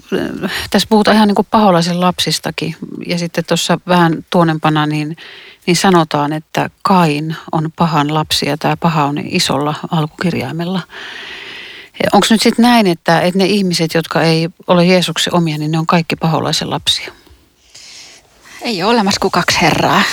tässä 0.70 0.88
puhutaan 0.90 1.16
ihan 1.16 1.28
niin 1.28 1.36
kuin 1.36 1.48
paholaisen 1.52 2.02
lapsistakin. 2.02 2.76
Ja 3.08 3.18
sitten 3.18 3.46
tuossa 3.46 3.80
vähän 3.88 4.26
tuonempana 4.30 4.86
niin, 4.86 5.18
niin 5.66 5.76
sanotaan, 5.76 6.34
että 6.34 6.70
Kain 6.82 7.36
on 7.52 7.72
pahan 7.76 8.14
lapsi 8.14 8.46
ja 8.46 8.58
tämä 8.58 8.78
paha 8.78 9.06
on 9.06 9.18
isolla 9.18 9.76
alkukirjaimella. 9.92 10.82
Onko 12.14 12.28
nyt 12.30 12.42
sitten 12.42 12.64
näin, 12.64 12.88
että, 12.88 13.22
että 13.22 13.38
ne 13.38 13.46
ihmiset, 13.46 13.94
jotka 13.94 14.22
ei 14.22 14.50
ole 14.68 14.86
Jeesuksen 14.86 15.36
omia, 15.36 15.58
niin 15.58 15.72
ne 15.72 15.80
on 15.80 15.88
kaikki 15.88 16.16
paholaisen 16.16 16.70
lapsia? 16.70 17.14
Ei 18.62 18.84
ole 18.84 18.92
olemassa 18.92 19.20
kuin 19.20 19.32
kaksi 19.32 19.62
herraa. 19.62 20.04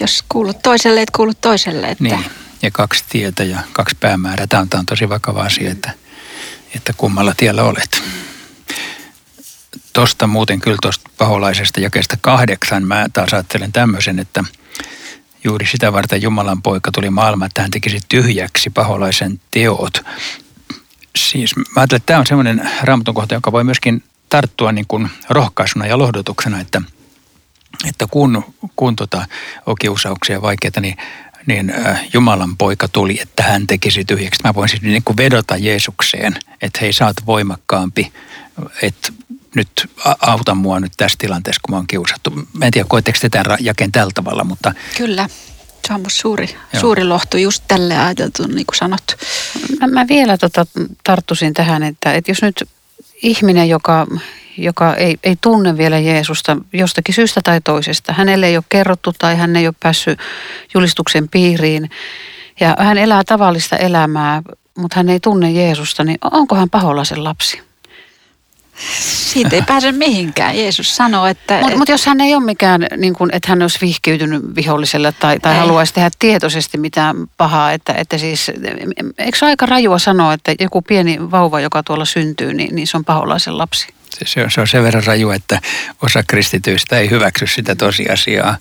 Jos 0.00 0.24
kuulut 0.28 0.62
toiselle, 0.62 1.02
et 1.02 1.10
kuulut 1.10 1.40
toiselle. 1.40 1.86
Että... 1.86 2.04
Niin, 2.04 2.24
ja 2.62 2.70
kaksi 2.70 3.04
tietä 3.08 3.44
ja 3.44 3.58
kaksi 3.72 3.96
päämäärää. 4.00 4.46
Tämä 4.46 4.60
on, 4.60 4.68
tämä 4.68 4.78
on 4.78 4.86
tosi 4.86 5.08
vakava 5.08 5.42
asia, 5.42 5.70
että, 5.70 5.90
että 6.74 6.92
kummalla 6.96 7.34
tiellä 7.36 7.62
olet. 7.62 8.02
Tuosta 9.96 10.26
muuten 10.26 10.60
kyllä 10.60 10.76
tuosta 10.82 11.10
paholaisesta 11.18 11.80
jakeesta 11.80 12.16
kahdeksan 12.20 12.82
mä 12.82 13.06
taas 13.12 13.34
ajattelen 13.34 13.72
tämmöisen, 13.72 14.18
että 14.18 14.44
juuri 15.44 15.66
sitä 15.66 15.92
varten 15.92 16.22
Jumalan 16.22 16.62
poika 16.62 16.90
tuli 16.92 17.10
maailmaan, 17.10 17.46
että 17.46 17.62
hän 17.62 17.70
tekisi 17.70 17.98
tyhjäksi 18.08 18.70
paholaisen 18.70 19.40
teot 19.50 20.02
siis 21.16 21.56
mä 21.56 21.62
ajattelen, 21.76 21.96
että 21.96 22.06
tämä 22.06 22.20
on 22.20 22.26
semmoinen 22.26 22.70
raamatun 22.82 23.14
kohta, 23.14 23.34
joka 23.34 23.52
voi 23.52 23.64
myöskin 23.64 24.02
tarttua 24.28 24.72
niin 24.72 24.86
kuin 24.88 25.08
rohkaisuna 25.30 25.86
ja 25.86 25.98
lohdutuksena, 25.98 26.60
että, 26.60 26.82
että 27.88 28.06
kun, 28.10 28.44
kun 28.76 28.96
tota, 28.96 29.26
on 29.66 29.76
kiusauksia 29.80 30.42
vaikeita, 30.42 30.80
niin, 30.80 30.96
niin 31.46 31.74
äh, 31.86 32.06
Jumalan 32.12 32.56
poika 32.56 32.88
tuli, 32.88 33.18
että 33.20 33.42
hän 33.42 33.66
tekisi 33.66 34.04
tyhjäksi. 34.04 34.40
Mä 34.44 34.54
voin 34.54 34.68
siis 34.68 34.82
niin 34.82 35.02
kuin 35.04 35.16
vedota 35.16 35.56
Jeesukseen, 35.56 36.36
että 36.62 36.78
hei, 36.80 36.92
sä 36.92 37.06
oot 37.06 37.26
voimakkaampi, 37.26 38.12
että 38.82 39.12
nyt 39.56 39.90
auta 40.20 40.54
mua 40.54 40.80
nyt 40.80 40.92
tässä 40.96 41.16
tilanteessa, 41.18 41.60
kun 41.62 41.72
mä 41.72 41.76
oon 41.76 41.86
kiusattu. 41.86 42.30
Mä 42.52 42.64
en 42.64 42.72
tiedä, 42.72 42.86
koetteko 42.88 43.18
te 43.20 43.28
tämän 43.28 43.58
jakeen 43.60 43.92
tällä 43.92 44.12
tavalla, 44.14 44.44
mutta... 44.44 44.72
Kyllä. 44.96 45.28
Se 45.86 45.94
on 45.94 46.04
suuri, 46.08 46.56
suuri 46.80 47.04
lohtu 47.04 47.36
just 47.36 47.64
tälle 47.68 47.98
ajateltu, 47.98 48.46
niin 48.46 48.66
kuin 48.66 48.76
sanot. 48.76 49.02
Mä, 49.80 49.86
mä 49.86 50.08
vielä 50.08 50.38
tota, 50.38 50.66
tarttuisin 51.04 51.54
tähän, 51.54 51.82
että, 51.82 52.12
että 52.12 52.30
jos 52.30 52.42
nyt 52.42 52.68
ihminen, 53.22 53.68
joka, 53.68 54.06
joka 54.58 54.94
ei, 54.94 55.18
ei 55.24 55.36
tunne 55.40 55.76
vielä 55.76 55.98
Jeesusta 55.98 56.56
jostakin 56.72 57.14
syystä 57.14 57.40
tai 57.44 57.60
toisesta, 57.60 58.12
hänelle 58.12 58.46
ei 58.46 58.56
ole 58.56 58.64
kerrottu 58.68 59.12
tai 59.18 59.36
hän 59.36 59.56
ei 59.56 59.66
ole 59.66 59.74
päässyt 59.82 60.18
julistuksen 60.74 61.28
piiriin 61.28 61.90
ja 62.60 62.76
hän 62.78 62.98
elää 62.98 63.24
tavallista 63.24 63.76
elämää, 63.76 64.42
mutta 64.78 64.96
hän 64.96 65.08
ei 65.08 65.20
tunne 65.20 65.50
Jeesusta, 65.50 66.04
niin 66.04 66.18
onko 66.30 66.54
hän 66.56 66.70
paholaisen 66.70 67.24
lapsi? 67.24 67.65
Siitä 69.00 69.56
ei 69.56 69.62
pääse 69.62 69.92
mihinkään. 69.92 70.58
Jeesus 70.58 70.96
sanoo, 70.96 71.26
että... 71.26 71.60
Mutta 71.60 71.76
mut 71.76 71.88
jos 71.88 72.06
hän 72.06 72.20
ei 72.20 72.34
ole 72.34 72.44
mikään, 72.44 72.86
niin 72.96 73.14
kun, 73.14 73.28
että 73.32 73.48
hän 73.48 73.62
olisi 73.62 73.78
vihkiytynyt 73.80 74.42
viholliselle 74.56 75.12
tai, 75.12 75.40
tai 75.40 75.56
haluaisi 75.56 75.94
tehdä 75.94 76.10
tietoisesti 76.18 76.78
mitään 76.78 77.16
pahaa, 77.36 77.72
että, 77.72 77.92
että 77.92 78.18
siis... 78.18 78.52
Eikö 79.18 79.38
se 79.38 79.46
aika 79.46 79.66
rajua 79.66 79.98
sanoa, 79.98 80.32
että 80.32 80.54
joku 80.60 80.82
pieni 80.82 81.30
vauva, 81.30 81.60
joka 81.60 81.82
tuolla 81.82 82.04
syntyy, 82.04 82.54
niin, 82.54 82.74
niin 82.74 82.86
se 82.86 82.96
on 82.96 83.04
paholaisen 83.04 83.58
lapsi? 83.58 83.95
Se 84.24 84.42
on, 84.42 84.50
se 84.50 84.60
on 84.60 84.66
sen 84.66 84.82
verran 84.82 85.04
raju, 85.04 85.30
että 85.30 85.60
osa 86.02 86.22
kristityistä 86.22 86.98
ei 86.98 87.10
hyväksy 87.10 87.46
sitä 87.46 87.74
tosiasiaa, 87.74 88.56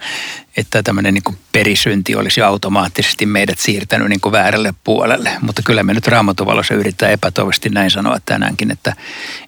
että 0.58 0.84
tämmöinen 0.84 1.14
niin 1.14 1.24
kuin 1.24 1.38
perisynti 1.52 2.16
olisi 2.16 2.42
automaattisesti 2.42 3.26
meidät 3.26 3.60
siirtänyt 3.60 4.10
niin 4.10 4.22
kuin 4.22 4.32
väärälle 4.32 4.74
puolelle. 4.84 5.32
Mutta 5.42 5.62
kyllä 5.62 5.84
me 5.84 5.94
nyt 5.94 6.08
raamatuvalossa 6.08 6.74
yrittää 6.74 7.10
epätoivosti 7.10 7.70
näin 7.70 7.92
sanoa 7.92 8.18
tänäänkin, 8.26 8.72
että, 8.72 8.94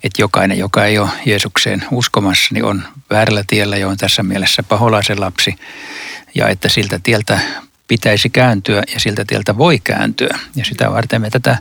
että 0.04 0.22
jokainen, 0.22 0.58
joka 0.58 0.86
ei 0.86 1.00
ole 1.00 1.10
Jeesukseen 1.26 1.84
uskomassa, 1.92 2.54
niin 2.54 2.66
on 2.66 2.84
väärällä 3.10 3.44
tiellä 3.48 3.78
ja 3.78 3.88
on 3.88 3.98
tässä 3.98 4.24
mielessä 4.24 4.64
paholaisen 4.64 5.22
lapsi. 5.22 5.56
Ja 6.36 6.48
että 6.48 6.70
siltä 6.70 7.00
tieltä 7.04 7.40
pitäisi 7.88 8.30
kääntyä 8.30 8.84
ja 8.94 9.00
siltä 9.00 9.26
tieltä 9.26 9.58
voi 9.58 9.80
kääntyä. 9.80 10.40
Ja 10.56 10.66
sitä 10.66 10.92
varten 10.92 11.22
me 11.22 11.30
tätä 11.30 11.58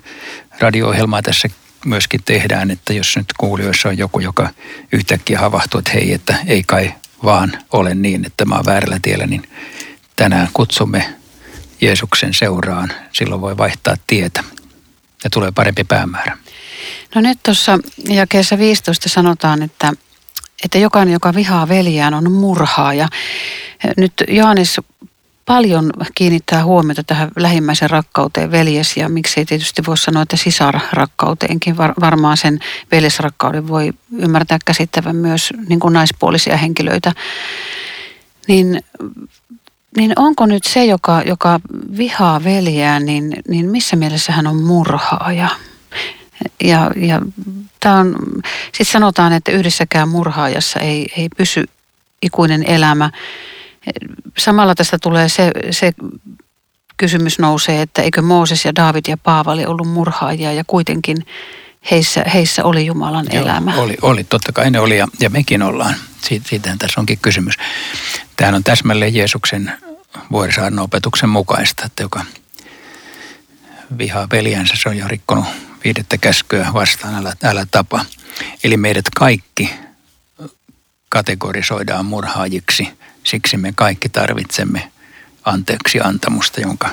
radio-ohjelmaa 0.61 1.23
tässä 1.23 1.49
myöskin 1.87 2.21
tehdään, 2.25 2.71
että 2.71 2.93
jos 2.93 3.17
nyt 3.17 3.27
kuulijoissa 3.39 3.89
on 3.89 3.99
joku, 3.99 4.21
joka 4.21 4.51
yhtäkkiä 4.93 5.39
havahtuu, 5.39 5.79
että 5.79 5.91
hei, 5.93 6.13
että 6.13 6.35
ei 6.47 6.63
kai 6.63 6.95
vaan 7.25 7.53
ole 7.73 7.95
niin, 7.95 8.27
että 8.27 8.45
mä 8.45 8.55
oon 8.55 8.67
väärällä 8.67 8.99
tiellä, 9.03 9.27
niin 9.27 9.49
tänään 10.17 10.49
kutsumme 10.53 11.15
Jeesuksen 11.81 12.35
seuraan. 12.35 12.93
Silloin 13.13 13.41
voi 13.41 13.57
vaihtaa 13.57 13.97
tietä 14.07 14.45
ja 15.25 15.31
tulee 15.31 15.53
parempi 15.53 15.85
päämäärä. 15.85 16.39
No 17.15 17.21
nyt 17.21 17.39
tuossa 17.43 17.79
jakeessa 18.09 18.59
15 18.59 19.09
sanotaan, 19.09 19.63
että, 19.63 19.93
että 20.65 20.79
jokainen, 20.79 21.13
joka 21.13 21.35
vihaa 21.35 21.69
veljään, 21.69 22.15
on 22.15 22.33
murhaaja. 22.33 23.09
Nyt 23.97 24.13
Johannes 24.29 24.81
paljon 25.47 25.91
kiinnittää 26.15 26.65
huomiota 26.65 27.05
tähän 27.05 27.31
lähimmäisen 27.37 27.91
rakkauteen 27.91 28.51
veljes 28.51 28.97
ja 28.97 29.09
miksei 29.09 29.45
tietysti 29.45 29.83
voi 29.87 29.97
sanoa, 29.97 30.23
että 30.23 30.37
sisarrakkauteenkin. 30.37 31.77
Var, 31.77 31.95
varmaan 32.01 32.37
sen 32.37 32.59
veljesrakkauden 32.93 33.69
voi 33.69 33.93
ymmärtää 34.19 34.59
käsittävän 34.65 35.17
myös 35.17 35.53
niin 35.69 35.81
kuin 35.81 35.93
naispuolisia 35.93 36.57
henkilöitä. 36.57 37.13
Niin, 38.49 38.83
niin 39.97 40.13
onko 40.17 40.47
nyt 40.47 40.65
se, 40.65 40.85
joka, 40.85 41.23
joka 41.23 41.61
vihaa 41.97 42.45
veljää, 42.45 43.01
niin, 43.01 43.37
niin 43.49 43.71
missä 43.71 43.97
mielessä 43.97 44.33
hän 44.33 44.47
on 44.47 44.63
murhaaja? 44.63 45.49
Ja, 46.65 46.91
ja 46.97 47.21
tämä 47.81 47.99
on, 47.99 48.17
sitten 48.65 48.93
sanotaan, 48.93 49.33
että 49.33 49.53
yhdessäkään 49.53 50.09
murhaajassa 50.09 50.81
ei, 50.81 51.13
ei 51.17 51.29
pysy 51.37 51.65
ikuinen 52.23 52.63
elämä 52.63 53.11
samalla 54.39 54.75
tästä 54.75 54.99
tulee 55.03 55.29
se, 55.29 55.51
se 55.71 55.93
kysymys 56.97 57.39
nousee, 57.39 57.83
että 57.83 58.03
eikö 58.03 58.23
Mooses 58.23 58.65
ja 58.65 58.75
David 58.77 59.05
ja 59.09 59.17
Paavali 59.17 59.67
ollut 59.67 59.89
murhaajia 59.89 60.53
ja 60.53 60.65
kuitenkin 60.67 61.27
heissä, 61.91 62.25
heissä 62.35 62.65
oli 62.65 62.87
Jumalan 62.87 63.27
Joo, 63.33 63.43
elämä. 63.43 63.75
Oli, 63.77 63.97
oli, 64.03 64.25
totta 64.25 64.53
kai 64.53 64.71
ne 64.71 64.81
oli 64.81 64.99
ja, 64.99 65.09
ja 65.21 65.31
mekin 65.31 65.63
ollaan. 65.63 65.95
Siitä, 66.23 66.49
siitähän 66.49 66.79
tässä 66.79 67.01
onkin 67.01 67.19
kysymys. 67.23 67.55
Tämähän 68.37 68.55
on 68.55 68.65
täsmälleen 68.65 69.15
Jeesuksen 69.15 69.73
vuorisaarnan 70.33 70.85
opetuksen 70.85 71.29
mukaista, 71.29 71.83
että 71.87 72.03
joka 72.03 72.25
vihaa 73.99 74.29
veljänsä, 74.33 74.75
se 74.77 74.89
on 74.89 74.97
jo 74.97 75.09
rikkonut 75.09 75.45
viidettä 75.85 76.19
käskyä 76.19 76.71
vastaan, 76.75 77.15
älä, 77.15 77.33
älä 77.45 77.67
tapa. 77.71 78.05
Eli 78.65 78.77
meidät 78.77 79.05
kaikki 79.17 79.71
kategorisoidaan 81.09 82.07
murhaajiksi– 82.07 82.89
Siksi 83.27 83.57
me 83.57 83.73
kaikki 83.77 84.09
tarvitsemme 84.09 84.93
anteeksi 85.45 86.01
antamusta, 86.01 86.61
jonka, 86.61 86.89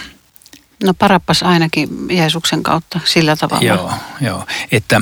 No 0.85 0.95
parappas 0.95 1.43
ainakin 1.43 1.89
Jeesuksen 2.11 2.63
kautta 2.63 3.01
sillä 3.05 3.37
tavalla. 3.37 3.65
Joo, 3.65 3.93
joo. 4.21 4.47
Että, 4.73 5.01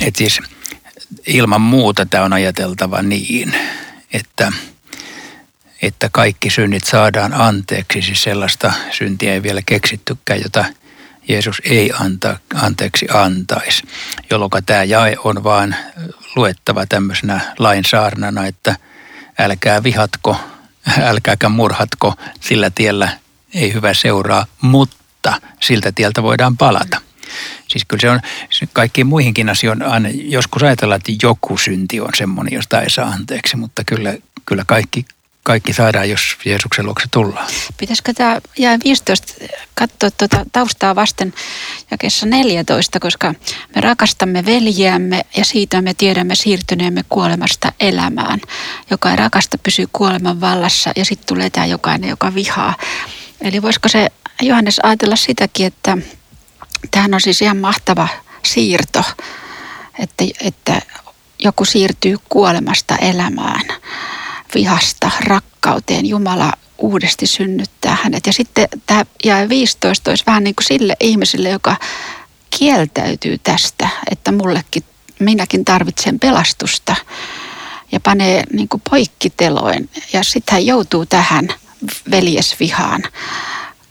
että 0.00 0.18
siis 0.18 0.40
ilman 1.26 1.60
muuta 1.60 2.06
tämä 2.06 2.24
on 2.24 2.32
ajateltava 2.32 3.02
niin, 3.02 3.54
että, 4.12 4.52
että 5.82 6.08
kaikki 6.12 6.50
synnit 6.50 6.84
saadaan 6.84 7.34
anteeksi. 7.34 8.02
Siis 8.02 8.22
sellaista 8.22 8.72
syntiä 8.90 9.34
ei 9.34 9.42
vielä 9.42 9.62
keksittykään, 9.66 10.42
jota 10.42 10.64
Jeesus 11.28 11.62
ei 11.64 11.92
anta, 12.00 12.38
anteeksi 12.54 13.06
antaisi. 13.12 13.82
Jolloin 14.30 14.50
tämä 14.66 14.84
jae 14.84 15.16
on 15.24 15.44
vaan 15.44 15.76
luettava 16.36 16.86
tämmöisenä 16.86 17.40
lainsaarnana, 17.58 18.46
että 18.46 18.76
älkää 19.38 19.82
vihatko, 19.82 20.36
älkääkä 21.00 21.48
murhatko, 21.48 22.14
sillä 22.40 22.70
tiellä 22.70 23.08
ei 23.54 23.72
hyvä 23.74 23.94
seuraa, 23.94 24.46
mutta 24.60 25.40
siltä 25.60 25.92
tieltä 25.92 26.22
voidaan 26.22 26.56
palata. 26.56 27.00
Siis 27.68 27.84
kyllä 27.84 28.00
se 28.00 28.10
on 28.10 28.20
kaikkiin 28.72 29.06
muihinkin 29.06 29.48
asioihin, 29.48 29.82
joskus 30.30 30.62
ajatellaan, 30.62 31.00
että 31.06 31.26
joku 31.26 31.58
synti 31.58 32.00
on 32.00 32.10
semmoinen, 32.16 32.54
josta 32.54 32.80
ei 32.80 32.90
saa 32.90 33.08
anteeksi, 33.08 33.56
mutta 33.56 33.84
kyllä, 33.84 34.14
kyllä 34.46 34.64
kaikki, 34.66 35.04
kaikki 35.42 35.72
saadaan, 35.72 36.10
jos 36.10 36.36
Jeesuksen 36.44 36.86
luokse 36.86 37.06
tullaan. 37.10 37.46
Pitäisikö 37.76 38.12
tämä 38.14 38.40
jää 38.58 38.78
15 38.84 39.34
katsoa 39.74 40.10
tuota 40.10 40.46
taustaa 40.52 40.94
vasten 40.94 41.34
jakessa 41.90 42.26
14, 42.26 43.00
koska 43.00 43.34
me 43.74 43.80
rakastamme 43.80 44.46
veljiämme 44.46 45.22
ja 45.36 45.44
siitä 45.44 45.82
me 45.82 45.94
tiedämme 45.94 46.34
siirtyneemme 46.34 47.04
kuolemasta 47.08 47.72
elämään. 47.80 48.40
Joka 48.90 49.10
ei 49.10 49.16
rakasta 49.16 49.58
pysyy 49.58 49.86
kuoleman 49.92 50.40
vallassa 50.40 50.92
ja 50.96 51.04
sitten 51.04 51.26
tulee 51.26 51.50
tämä 51.50 51.66
jokainen, 51.66 52.10
joka 52.10 52.34
vihaa. 52.34 52.76
Eli 53.40 53.62
voisiko 53.62 53.88
se 53.88 54.08
Johannes 54.42 54.80
ajatella 54.82 55.16
sitäkin, 55.16 55.66
että 55.66 55.98
tämähän 56.90 57.14
on 57.14 57.20
siis 57.20 57.42
ihan 57.42 57.56
mahtava 57.56 58.08
siirto, 58.42 59.04
että, 59.98 60.24
että 60.40 60.82
joku 61.38 61.64
siirtyy 61.64 62.16
kuolemasta 62.28 62.96
elämään, 62.96 63.62
vihasta 64.54 65.10
rakkauteen. 65.20 66.06
Jumala 66.06 66.52
uudesti 66.78 67.26
synnyttää 67.26 67.96
hänet. 68.02 68.26
Ja 68.26 68.32
sitten 68.32 68.68
tämä 68.86 69.04
jäi 69.24 69.48
15 69.48 70.10
olisi 70.10 70.26
vähän 70.26 70.44
niin 70.44 70.54
kuin 70.54 70.66
sille 70.66 70.96
ihmiselle, 71.00 71.48
joka 71.48 71.76
kieltäytyy 72.58 73.38
tästä, 73.38 73.88
että 74.10 74.32
mullekin, 74.32 74.84
minäkin 75.18 75.64
tarvitsen 75.64 76.20
pelastusta 76.20 76.96
ja 77.92 78.00
panee 78.00 78.44
niin 78.52 78.68
kuin 78.68 78.82
poikkiteloin. 78.90 79.90
Ja 80.12 80.24
sitten 80.24 80.52
hän 80.52 80.66
joutuu 80.66 81.06
tähän 81.06 81.48
veljesvihaan 82.10 83.02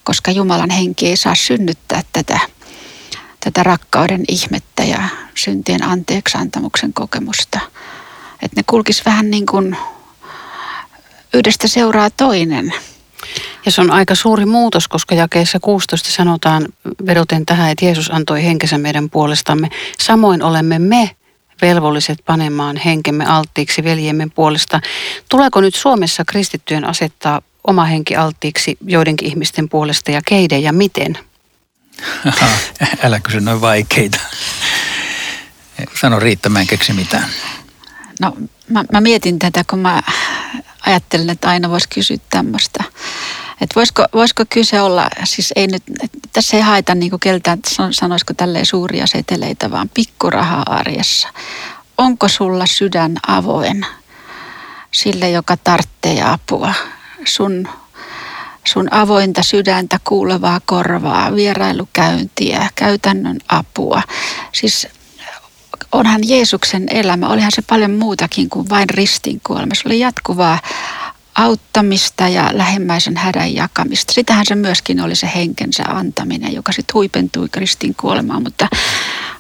koska 0.04 0.32
Jumalan 0.32 0.70
henki 0.70 1.08
ei 1.08 1.18
saa 1.18 1.36
synnyttää 1.36 2.04
tätä, 2.14 2.40
tätä 3.40 3.64
rakkauden 3.64 4.24
ihmettä 4.28 4.84
ja 4.84 5.04
syntien 5.36 5.84
anteeksantamuksen 5.84 6.94
kokemusta. 6.94 7.60
Että 8.42 8.60
ne 8.60 8.64
kulkis 8.68 9.06
vähän 9.06 9.32
niin 9.32 9.46
kuin 9.46 9.78
yhdestä 11.34 11.68
seuraa 11.68 12.10
toinen. 12.10 12.74
Ja 13.66 13.72
se 13.72 13.82
on 13.82 13.92
aika 13.92 14.16
suuri 14.16 14.46
muutos, 14.46 14.88
koska 14.88 15.16
jakeessa 15.16 15.60
16 15.60 16.12
sanotaan 16.12 16.68
vedoten 17.06 17.46
tähän, 17.46 17.72
että 17.72 17.86
Jeesus 17.86 18.12
antoi 18.12 18.44
henkensä 18.44 18.78
meidän 18.78 19.10
puolestamme. 19.10 19.70
Samoin 20.00 20.44
olemme 20.44 20.80
me 20.80 21.12
velvolliset 21.62 22.20
panemaan 22.26 22.78
henkemme 22.78 23.26
alttiiksi 23.26 23.84
veljemme 23.84 24.28
puolesta. 24.36 24.82
Tuleeko 25.30 25.62
nyt 25.62 25.76
Suomessa 25.76 26.24
kristittyjen 26.26 26.86
asettaa 26.86 27.42
oma 27.68 27.86
henki 27.86 28.16
alttiiksi 28.16 28.78
joidenkin 28.86 29.28
ihmisten 29.28 29.70
puolesta 29.70 30.12
ja 30.12 30.22
keiden 30.26 30.64
ja 30.64 30.74
miten? 30.74 31.18
Älä 33.04 33.20
kysy 33.20 33.42
noin 33.42 33.62
vaikeita. 33.62 34.20
Sano 36.02 36.20
Riitta, 36.20 36.50
mä 36.50 36.62
en 36.62 36.68
keksi 36.68 36.94
mitään. 36.94 37.30
No 38.20 38.38
mä, 38.70 38.84
mä 38.92 39.02
mietin 39.02 39.40
tätä, 39.40 39.64
kun 39.70 39.80
mä 39.80 40.02
ajattelen, 40.88 41.30
että 41.30 41.50
aina 41.50 41.70
voisi 41.70 41.90
kysyä 41.90 42.18
tämmöistä. 42.30 42.84
Että 43.62 43.76
voisiko, 43.76 44.06
voisiko 44.14 44.44
kyse 44.50 44.82
olla, 44.82 45.10
siis 45.24 45.54
ei 45.56 45.68
nyt, 45.68 45.84
tässä 46.34 46.58
ei 46.58 46.64
haeta 46.64 46.96
niin 46.96 47.10
kuin 47.10 47.20
keltään, 47.20 47.60
sanoisiko 47.92 48.34
tälleen 48.34 48.66
suuria 48.66 49.08
seteleitä, 49.08 49.72
vaan 49.72 49.90
pikkuraha 49.94 50.64
arjessa. 50.66 51.28
Onko 51.98 52.28
sulla 52.28 52.66
sydän 52.66 53.18
avoin 53.28 53.86
sille, 54.92 55.30
joka 55.30 55.58
tarvitsee 55.58 56.24
apua? 56.24 56.74
sun, 57.26 57.68
sun 58.64 58.94
avointa 58.94 59.44
sydäntä, 59.44 60.00
kuulevaa 60.04 60.60
korvaa, 60.66 61.36
vierailukäyntiä, 61.36 62.70
käytännön 62.76 63.40
apua. 63.48 64.02
Siis 64.52 64.88
onhan 65.92 66.22
Jeesuksen 66.28 66.86
elämä, 66.90 67.30
olihan 67.30 67.52
se 67.56 67.62
paljon 67.62 67.92
muutakin 67.92 68.50
kuin 68.50 68.70
vain 68.70 68.90
ristinkuolema. 68.90 69.76
Se 69.76 69.82
oli 69.86 70.00
jatkuvaa 70.00 70.60
auttamista 71.36 72.28
ja 72.28 72.50
lähimmäisen 72.54 73.18
hädän 73.18 73.56
jakamista. 73.56 74.14
Sitähän 74.14 74.46
se 74.46 74.56
myöskin 74.56 75.02
oli 75.02 75.16
se 75.16 75.30
henkensä 75.36 75.84
antaminen, 75.84 76.54
joka 76.54 76.72
sitten 76.72 76.94
huipentui 76.94 77.50
kristin 77.50 77.96
kuolemaan, 77.96 78.44
mutta 78.44 78.68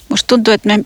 musta 0.09 0.27
tuntuu, 0.27 0.53
että 0.53 0.67
me, 0.67 0.85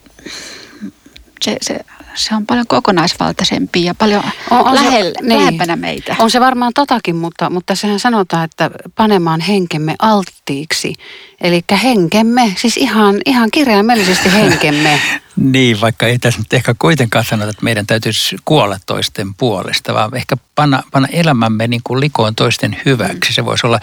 se, 1.42 1.58
se 1.62 1.80
se 2.16 2.36
on 2.36 2.46
paljon 2.46 2.68
kokonaisvaltaisempi 2.68 3.84
ja 3.84 3.96
paljon 3.96 4.24
on, 4.52 4.60
on 4.60 4.76
lähellä, 4.76 5.12
se, 5.22 5.28
niin, 5.28 5.40
lähempänä 5.40 5.76
meitä. 5.76 6.16
On 6.20 6.32
se 6.32 6.40
varmaan 6.40 6.72
totakin, 6.76 7.16
mutta, 7.16 7.50
mutta 7.50 7.76
sehän 7.76 8.00
sanotaan, 8.00 8.46
että 8.46 8.72
panemaan 8.96 9.42
henkemme 9.42 9.96
alttiiksi. 10.00 10.94
Eli 11.42 11.62
henkemme, 11.84 12.56
siis 12.58 12.78
ihan, 12.78 13.16
ihan 13.26 13.52
kirjaimellisesti 13.52 14.34
henkemme. 14.34 15.02
niin, 15.36 15.82
vaikka 15.82 16.08
ei 16.08 16.20
tässä 16.20 16.40
nyt 16.40 16.54
ehkä 16.54 16.76
kuitenkaan 16.80 17.26
sanota, 17.26 17.50
että 17.50 17.64
meidän 17.64 17.88
täytyisi 17.88 18.36
kuolla 18.46 18.78
toisten 18.86 19.34
puolesta, 19.34 19.94
vaan 19.94 20.16
ehkä 20.16 20.38
panna, 20.56 20.84
panna 20.92 21.08
elämämme 21.12 21.68
niin 21.68 21.82
kuin 21.84 22.00
likoon 22.00 22.36
toisten 22.36 22.78
hyväksi. 22.86 23.34
Se 23.34 23.46
voisi 23.46 23.68
olla... 23.68 23.80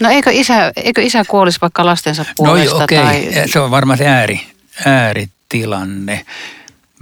No 0.00 0.08
eikö 0.08 0.30
isä, 0.32 0.72
eikö 0.76 1.02
isä 1.02 1.24
kuolisi 1.24 1.60
vaikka 1.60 1.86
lastensa 1.86 2.22
no 2.22 2.28
puolesta? 2.36 2.78
No 2.78 2.84
okei, 2.84 2.98
okay. 2.98 3.32
tai... 3.32 3.48
se 3.48 3.60
on 3.60 3.70
varmaan 3.70 3.98
se 3.98 4.06
ääri, 4.06 4.40
ääritilanne. 4.84 6.24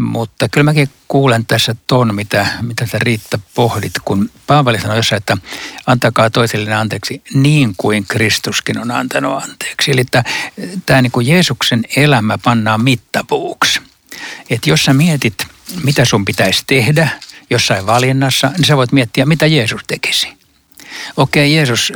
Mutta 0.02 0.48
kyllä 0.48 0.64
mäkin 0.64 0.88
kuulen 1.08 1.46
tässä 1.46 1.76
ton, 1.86 2.14
mitä, 2.14 2.46
mitä 2.62 2.86
sä 2.86 2.98
Riitta 2.98 3.38
pohdit, 3.54 3.92
kun 4.04 4.30
Paavali 4.46 4.80
sanoi 4.80 4.96
jossain, 4.96 5.18
että 5.18 5.36
antakaa 5.86 6.30
toisille 6.30 6.74
anteeksi 6.74 7.22
niin 7.34 7.74
kuin 7.76 8.04
Kristuskin 8.08 8.78
on 8.78 8.90
antanut 8.90 9.42
anteeksi. 9.42 9.90
Eli 9.90 10.04
tämä 10.86 11.02
niin 11.02 11.12
kuin 11.12 11.26
Jeesuksen 11.26 11.84
elämä 11.96 12.38
pannaan 12.38 12.84
mittapuuksi. 12.84 13.80
Että 14.50 14.70
jos 14.70 14.84
sä 14.84 14.92
mietit, 14.92 15.46
mitä 15.84 16.04
sun 16.04 16.24
pitäisi 16.24 16.62
tehdä 16.66 17.08
jossain 17.50 17.86
valinnassa, 17.86 18.50
niin 18.56 18.64
sä 18.64 18.76
voit 18.76 18.92
miettiä, 18.92 19.26
mitä 19.26 19.46
Jeesus 19.46 19.80
tekisi. 19.86 20.28
Okei, 21.16 21.54
Jeesus 21.54 21.92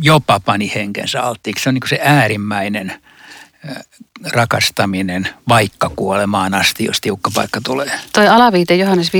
jopa 0.00 0.40
pani 0.40 0.72
henkensä 0.74 1.22
alttiiksi. 1.22 1.62
Se 1.62 1.68
on 1.68 1.74
niin 1.74 1.88
se 1.88 1.98
äärimmäinen 2.02 3.02
rakastaminen 4.32 5.28
vaikka 5.48 5.90
kuolemaan 5.96 6.54
asti, 6.54 6.84
jos 6.84 7.00
tiukka 7.00 7.30
paikka 7.34 7.60
tulee. 7.64 8.00
Toi 8.12 8.28
alaviite 8.28 8.74
Johannes 8.74 9.08
15.13 9.08 9.12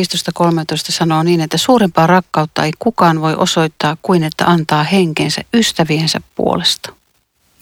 sanoo 0.89 1.23
niin, 1.23 1.41
että 1.41 1.59
suurempaa 1.59 2.07
rakkautta 2.07 2.65
ei 2.65 2.73
kukaan 2.79 3.21
voi 3.21 3.35
osoittaa 3.35 3.97
kuin 4.03 4.25
että 4.25 4.45
antaa 4.45 4.83
henkensä 4.83 5.43
ystäviensä 5.55 6.21
puolesta. 6.35 6.93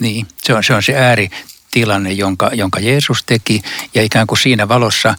Niin, 0.00 0.26
se 0.42 0.54
on 0.54 0.64
se, 0.64 0.74
on 0.74 0.82
se 0.82 0.94
ääritilanne, 0.94 2.12
jonka, 2.12 2.50
jonka 2.52 2.80
Jeesus 2.80 3.22
teki 3.26 3.62
ja 3.94 4.02
ikään 4.02 4.26
kuin 4.26 4.38
siinä 4.38 4.68
valossa 4.68 5.14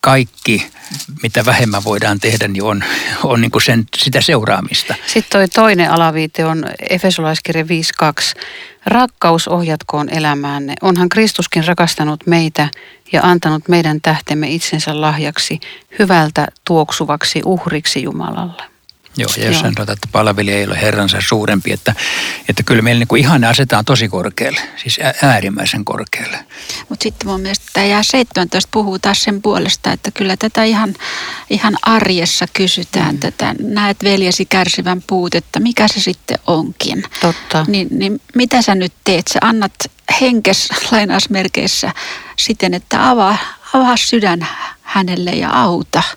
kaikki, 0.00 0.70
mitä 1.22 1.44
vähemmän 1.44 1.84
voidaan 1.84 2.20
tehdä, 2.20 2.48
niin 2.48 2.62
on, 2.62 2.84
on 3.24 3.40
niin 3.40 3.50
kuin 3.50 3.62
sen, 3.62 3.84
sitä 3.96 4.20
seuraamista. 4.20 4.94
Sitten 5.06 5.30
toi 5.32 5.48
toinen 5.48 5.90
alaviite 5.90 6.44
on 6.44 6.64
Efesolaiskirja 6.90 7.64
5.2. 7.64 8.40
Rakkaus 8.86 9.48
ohjatkoon 9.48 10.08
elämäänne. 10.08 10.74
Onhan 10.82 11.08
Kristuskin 11.08 11.66
rakastanut 11.66 12.26
meitä 12.26 12.68
ja 13.12 13.20
antanut 13.22 13.68
meidän 13.68 14.00
tähtemme 14.00 14.48
itsensä 14.48 15.00
lahjaksi, 15.00 15.60
hyvältä 15.98 16.48
tuoksuvaksi 16.64 17.42
uhriksi 17.44 18.02
Jumalalle. 18.02 18.62
Joo, 19.16 19.30
ja 19.36 19.44
jos 19.44 19.52
Joo. 19.52 19.62
sanotaan, 19.62 19.92
että 19.92 20.08
palvelija 20.12 20.56
ei 20.56 20.66
ole 20.66 20.80
herransa 20.80 21.18
suurempi, 21.20 21.72
että, 21.72 21.94
että 22.48 22.62
kyllä 22.62 22.82
meillä 22.82 23.04
niin 23.10 23.20
ihanne 23.20 23.46
asetetaan 23.46 23.84
tosi 23.84 24.08
korkealle, 24.08 24.60
siis 24.76 25.00
äärimmäisen 25.22 25.84
korkealle. 25.84 26.38
Mutta 26.88 27.02
sitten 27.02 27.28
mun 27.28 27.40
mielestä 27.40 27.66
tämä 27.72 27.86
jää 27.86 28.02
17 28.02 28.68
puhuu 28.72 28.98
taas 28.98 29.22
sen 29.22 29.42
puolesta, 29.42 29.92
että 29.92 30.10
kyllä 30.10 30.36
tätä 30.36 30.64
ihan, 30.64 30.94
ihan 31.50 31.76
arjessa 31.82 32.46
kysytään, 32.52 33.14
mm. 33.14 33.20
tätä 33.20 33.54
näet 33.60 34.04
veljesi 34.04 34.44
kärsivän 34.44 35.02
puutetta, 35.06 35.60
mikä 35.60 35.88
se 35.88 36.00
sitten 36.00 36.38
onkin. 36.46 37.04
Totta. 37.20 37.64
Niin, 37.68 37.88
niin 37.90 38.20
mitä 38.34 38.62
sä 38.62 38.74
nyt 38.74 38.92
teet? 39.04 39.28
Sä 39.28 39.38
annat 39.42 39.72
henkes 40.20 40.68
lainausmerkeissä 40.92 41.92
siten, 42.36 42.74
että 42.74 43.10
avaa, 43.10 43.38
avaa 43.72 43.96
sydän 43.96 44.46
hänelle 44.82 45.30
ja 45.30 45.50
auta– 45.50 46.02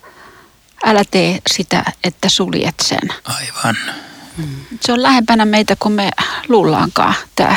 älä 0.85 1.03
tee 1.11 1.39
sitä, 1.49 1.83
että 2.03 2.29
suljet 2.29 2.75
sen. 2.81 3.09
Aivan. 3.25 3.77
Se 4.81 4.93
on 4.93 5.03
lähempänä 5.03 5.45
meitä 5.45 5.75
kuin 5.79 5.93
me 5.93 6.11
luullaankaan 6.47 7.15
tämä, 7.35 7.55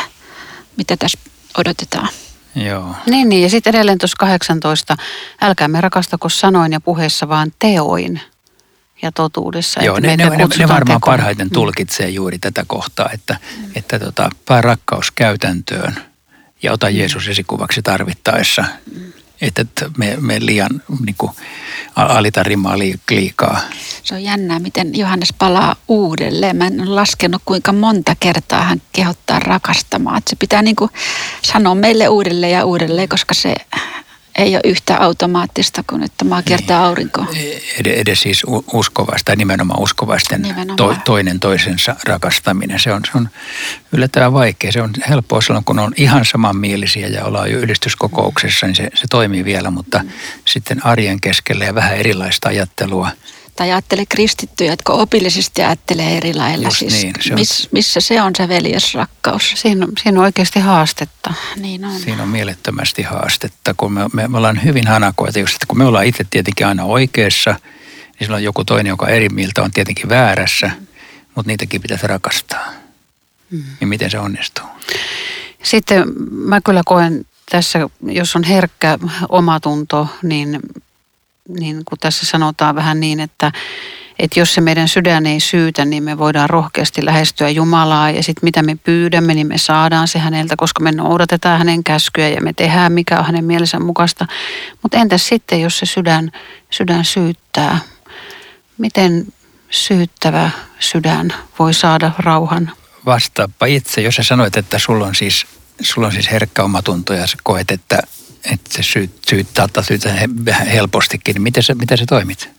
mitä 0.77 0.97
tässä 0.97 1.19
odotetaan. 1.59 2.09
Joo. 2.55 2.95
Niin, 3.07 3.29
niin. 3.29 3.43
ja 3.43 3.51
sitten 3.51 3.71
edelleen 3.71 3.99
tuossa 3.99 4.17
18, 4.19 4.97
älkäämme 5.41 5.81
rakastako 5.81 6.29
sanoin 6.29 6.73
ja 6.73 6.81
puheessa, 6.81 7.29
vaan 7.29 7.53
teoin 7.59 8.21
ja 9.03 9.13
totuudessa. 9.13 9.85
Joo, 9.85 10.01
ne, 10.01 10.17
ne, 10.17 10.31
ne, 10.31 10.37
ne 10.59 10.69
varmaan 10.69 11.01
tekoon. 11.01 11.01
parhaiten 11.01 11.47
mm. 11.47 11.53
tulkitsee 11.53 12.09
juuri 12.09 12.39
tätä 12.39 12.65
kohtaa, 12.67 13.11
että, 13.13 13.37
mm. 13.57 13.71
että 13.75 13.99
tota, 13.99 14.31
pää 14.47 14.61
rakkaus 14.61 15.11
käytäntöön 15.11 15.97
ja 16.63 16.73
ota 16.73 16.89
Jeesus 16.89 17.29
esikuvaksi 17.29 17.83
tarvittaessa. 17.83 18.65
Mm 18.95 19.13
että 19.41 19.91
me, 19.99 20.17
me 20.21 20.39
liian 20.41 20.83
niin 21.07 21.15
kuin, 21.19 21.33
alita 21.97 22.43
rimaa 22.43 22.79
liikaa. 22.79 23.61
Se 24.03 24.15
on 24.15 24.23
jännää, 24.23 24.59
miten 24.59 24.99
Johannes 24.99 25.33
palaa 25.39 25.77
uudelleen. 25.89 26.57
Mä 26.57 26.67
en 26.67 26.95
laskenut, 26.95 27.43
kuinka 27.45 27.73
monta 27.73 28.17
kertaa 28.21 28.63
hän 28.63 28.83
kehottaa 28.93 29.39
rakastamaan. 29.39 30.19
Että 30.19 30.31
se 30.31 30.37
pitää 30.37 30.63
niin 30.63 30.77
kuin 30.77 30.91
sanoa 31.43 31.75
meille 31.75 32.09
uudelleen 32.09 32.53
ja 32.53 32.65
uudelleen, 32.65 33.09
koska 33.09 33.35
se 33.35 33.55
ei 34.39 34.55
ole 34.55 34.61
yhtä 34.65 34.97
automaattista 34.97 35.85
kuin 35.87 36.03
että 36.03 36.25
maa 36.25 36.43
kiertää 36.43 36.79
niin. 36.79 36.87
aurinkoa. 36.87 37.27
Ed- 37.81 37.87
edes 37.87 38.21
siis 38.21 38.43
uskovaista, 38.73 39.37
nimenomaan 39.37 39.83
uskovaisten 39.83 40.43
nimenomaan. 40.43 40.77
To, 40.77 40.97
toinen 41.05 41.41
toisensa 41.41 41.97
rakastaminen. 42.05 42.81
Se 42.81 42.93
on, 42.93 43.01
se 43.05 43.11
on 43.15 43.29
yllättävän 43.93 44.33
vaikea. 44.33 44.73
Se 44.73 44.83
on 44.83 44.91
helppoa 45.09 45.41
silloin, 45.41 45.65
kun 45.65 45.79
on 45.79 45.93
ihan 45.97 46.25
samanmielisiä 46.25 47.09
ja 47.09 47.25
ollaan 47.25 47.51
jo 47.51 47.59
ylistyskokouksessa, 47.59 48.67
niin 48.67 48.77
se, 48.77 48.91
se 48.95 49.07
toimii 49.11 49.45
vielä, 49.45 49.71
mutta 49.71 49.99
mm. 49.99 50.09
sitten 50.45 50.87
arjen 50.87 51.21
keskellä 51.21 51.65
ja 51.65 51.75
vähän 51.75 51.97
erilaista 51.97 52.49
ajattelua– 52.49 53.11
tai 53.57 53.73
ajattele 53.73 54.07
kristittyjä, 54.07 54.73
jotka 54.73 54.93
opillisesti 54.93 55.63
ajattelee 55.63 56.17
eri 56.17 56.35
lailla. 56.35 56.71
siis 56.71 57.03
niin, 57.03 57.15
se 57.21 57.33
on... 57.33 57.41
miss, 57.41 57.69
missä 57.73 58.01
se 58.01 58.23
on 58.23 58.33
se 58.37 58.49
veljesrakkaus? 58.49 59.53
Siinä, 59.55 59.87
siinä 60.03 60.19
on 60.21 60.25
oikeasti 60.25 60.61
haastetta. 60.61 61.35
Niin 61.57 61.85
on. 61.85 62.01
Siinä 62.01 62.23
on 62.23 62.29
mielettömästi 62.29 63.03
haastetta, 63.03 63.75
kun 63.77 63.93
me, 63.93 64.01
me, 64.13 64.29
me 64.29 64.37
ollaan 64.37 64.65
hyvin 64.65 64.87
hanakoita, 64.87 65.39
just, 65.39 65.55
että 65.55 65.67
kun 65.67 65.79
me 65.79 65.85
ollaan 65.85 66.07
itse 66.07 66.25
tietenkin 66.31 66.67
aina 66.67 66.85
oikeassa, 66.85 67.51
niin 67.51 68.27
silloin 68.27 68.45
joku 68.45 68.65
toinen, 68.65 68.91
joka 68.91 69.09
eri 69.09 69.29
mieltä 69.29 69.63
on 69.63 69.71
tietenkin 69.71 70.09
väärässä, 70.09 70.67
mm. 70.67 70.87
mutta 71.35 71.51
niitäkin 71.51 71.83
pitäisi 71.83 72.07
rakastaa. 72.07 72.73
Mm. 73.51 73.65
Niin 73.81 73.89
miten 73.89 74.11
se 74.11 74.19
onnistuu? 74.19 74.67
Sitten 75.63 76.05
mä 76.31 76.61
kyllä 76.61 76.83
koen 76.85 77.27
tässä, 77.51 77.89
jos 78.03 78.37
on 78.37 78.45
herkkä 78.45 78.99
omatunto, 79.29 80.09
niin 80.23 80.61
niin 81.49 81.83
kuin 81.85 81.99
tässä 82.01 82.27
sanotaan 82.27 82.75
vähän 82.75 83.01
niin, 83.01 83.21
että, 83.21 83.53
että 84.19 84.41
jos 84.41 84.55
se 84.55 84.61
meidän 84.61 84.89
sydän 84.89 85.27
ei 85.27 85.41
syytä, 85.41 85.85
niin 85.85 86.03
me 86.03 86.19
voidaan 86.19 86.51
rohkeasti 86.51 87.05
lähestyä 87.05 87.49
Jumalaa 87.49 88.11
ja 88.11 88.23
sitten 88.23 88.45
mitä 88.47 88.63
me 88.63 88.77
pyydämme, 88.77 89.35
niin 89.35 89.47
me 89.47 89.59
saadaan 89.59 90.09
se 90.09 90.19
häneltä, 90.19 90.55
koska 90.57 90.83
me 90.83 90.93
noudatetaan 90.93 91.59
hänen 91.59 91.85
käskyjä 91.85 92.29
ja 92.29 92.41
me 92.41 92.53
tehdään 92.53 92.93
mikä 92.93 93.19
on 93.19 93.25
hänen 93.25 93.45
mielensä 93.45 93.81
mukaista. 93.81 94.27
Mutta 94.83 94.99
entäs 94.99 95.29
sitten, 95.29 95.61
jos 95.61 95.79
se 95.79 95.87
sydän, 95.87 96.33
sydän 96.71 97.05
syyttää? 97.05 97.79
Miten 98.79 99.27
syyttävä 99.71 100.51
sydän 100.81 101.35
voi 101.59 101.75
saada 101.75 102.11
rauhan? 102.19 102.73
Vastaappa 103.07 103.67
itse, 103.67 104.01
jos 104.01 104.15
sä 104.15 104.23
sanoit, 104.23 104.57
että 104.57 104.79
sulla 104.79 105.07
on 105.07 105.15
siis, 105.15 105.47
sulla 105.81 106.07
on 106.07 106.13
siis 106.13 106.31
herkkä 106.31 106.63
omatunto 106.63 107.15
ja 107.15 107.27
sä 107.27 107.37
koet, 107.43 107.71
että 107.71 108.03
että 108.53 108.71
se 108.73 108.83
syyt, 108.83 109.11
syyttää 109.29 109.69
tai 109.69 109.85
syytä 109.85 110.15
helpostikin, 110.73 111.35
niin 111.35 111.43
miten 111.43 111.63
sä, 111.63 111.75
miten 111.75 111.99
sä 111.99 112.05
toimit? 112.09 112.51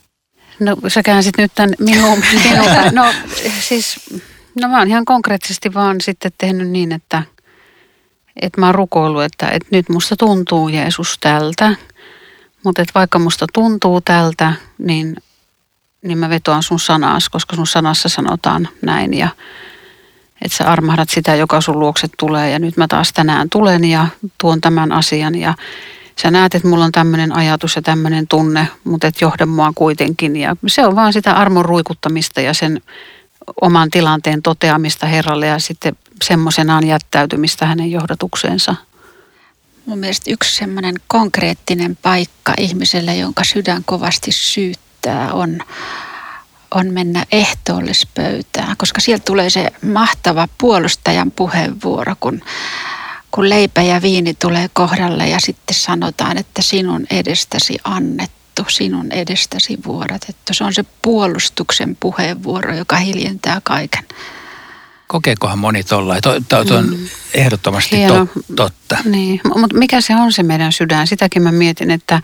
No 0.59 0.77
sä 0.87 1.03
käänsit 1.03 1.37
nyt 1.37 1.51
tämän 1.55 1.73
minun, 1.79 2.23
minun 2.43 2.65
no 2.91 3.13
siis, 3.59 3.99
no 4.61 4.67
mä 4.67 4.79
oon 4.79 4.87
ihan 4.87 5.05
konkreettisesti 5.05 5.73
vaan 5.73 6.01
sitten 6.01 6.31
tehnyt 6.37 6.69
niin, 6.69 6.91
että, 6.91 7.23
että 8.41 8.61
mä 8.61 8.65
oon 8.65 8.75
rukoillut, 8.75 9.23
että, 9.23 9.47
että 9.47 9.67
nyt 9.71 9.89
musta 9.89 10.15
tuntuu 10.15 10.67
Jeesus 10.67 11.17
tältä, 11.19 11.75
mutta 12.63 12.81
että 12.81 12.91
vaikka 12.95 13.19
musta 13.19 13.45
tuntuu 13.53 14.01
tältä, 14.01 14.53
niin, 14.77 15.15
niin 16.01 16.17
mä 16.17 16.29
vetoan 16.29 16.63
sun 16.63 16.79
sanas, 16.79 17.29
koska 17.29 17.55
sun 17.55 17.67
sanassa 17.67 18.09
sanotaan 18.09 18.69
näin 18.81 19.13
ja 19.13 19.29
että 20.41 20.57
sä 20.57 20.71
armahdat 20.71 21.09
sitä, 21.09 21.35
joka 21.35 21.61
sun 21.61 21.79
luokset 21.79 22.11
tulee. 22.19 22.49
Ja 22.51 22.59
nyt 22.59 22.77
mä 22.77 22.87
taas 22.87 23.13
tänään 23.13 23.49
tulen 23.49 23.83
ja 23.83 24.07
tuon 24.37 24.61
tämän 24.61 24.91
asian. 24.91 25.35
Ja 25.35 25.53
sä 26.21 26.31
näet, 26.31 26.55
että 26.55 26.67
mulla 26.67 26.85
on 26.85 26.91
tämmöinen 26.91 27.35
ajatus 27.35 27.75
ja 27.75 27.81
tämmöinen 27.81 28.27
tunne, 28.27 28.67
mutta 28.83 29.07
et 29.07 29.21
johda 29.21 29.45
mua 29.45 29.71
kuitenkin. 29.75 30.35
Ja 30.35 30.55
se 30.67 30.87
on 30.87 30.95
vaan 30.95 31.13
sitä 31.13 31.33
armon 31.33 31.65
ruikuttamista 31.65 32.41
ja 32.41 32.53
sen 32.53 32.81
oman 33.61 33.89
tilanteen 33.89 34.41
toteamista 34.41 35.05
Herralle 35.05 35.47
ja 35.47 35.59
sitten 35.59 35.97
semmoisenaan 36.23 36.87
jättäytymistä 36.87 37.65
hänen 37.65 37.91
johdatukseensa. 37.91 38.75
Mun 39.85 39.99
mielestä 39.99 40.31
yksi 40.31 40.55
semmoinen 40.55 40.95
konkreettinen 41.07 41.97
paikka 42.01 42.53
ihmiselle, 42.57 43.15
jonka 43.15 43.43
sydän 43.43 43.83
kovasti 43.85 44.31
syyttää, 44.31 45.33
on 45.33 45.59
on 46.71 46.93
mennä 46.93 47.25
ehtoollispöytään, 47.31 48.77
koska 48.77 49.01
sieltä 49.01 49.23
tulee 49.25 49.49
se 49.49 49.71
mahtava 49.81 50.47
puolustajan 50.57 51.31
puheenvuoro, 51.31 52.15
kun, 52.19 52.41
kun 53.31 53.49
leipä 53.49 53.81
ja 53.81 54.01
viini 54.01 54.33
tulee 54.33 54.69
kohdalle 54.73 55.29
ja 55.29 55.39
sitten 55.39 55.75
sanotaan, 55.75 56.37
että 56.37 56.61
sinun 56.61 57.07
edestäsi 57.11 57.77
annettu, 57.83 58.65
sinun 58.67 59.11
edestäsi 59.11 59.77
vuodatettu. 59.85 60.53
Se 60.53 60.63
on 60.63 60.73
se 60.73 60.85
puolustuksen 61.01 61.97
puheenvuoro, 61.99 62.75
joka 62.75 62.95
hiljentää 62.95 63.61
kaiken. 63.63 64.03
Kokeekohan 65.07 65.59
moni 65.59 65.83
tuolla? 65.83 66.21
Tuo 66.21 66.77
on 66.77 66.89
mm. 66.89 67.07
ehdottomasti 67.33 67.97
Hieno. 67.97 68.27
totta. 68.55 68.97
Niin, 69.05 69.41
mutta 69.55 69.77
mikä 69.77 70.01
se 70.01 70.15
on 70.15 70.33
se 70.33 70.43
meidän 70.43 70.73
sydän? 70.73 71.07
Sitäkin 71.07 71.41
mä 71.41 71.51
mietin, 71.51 71.91
että, 71.91 72.21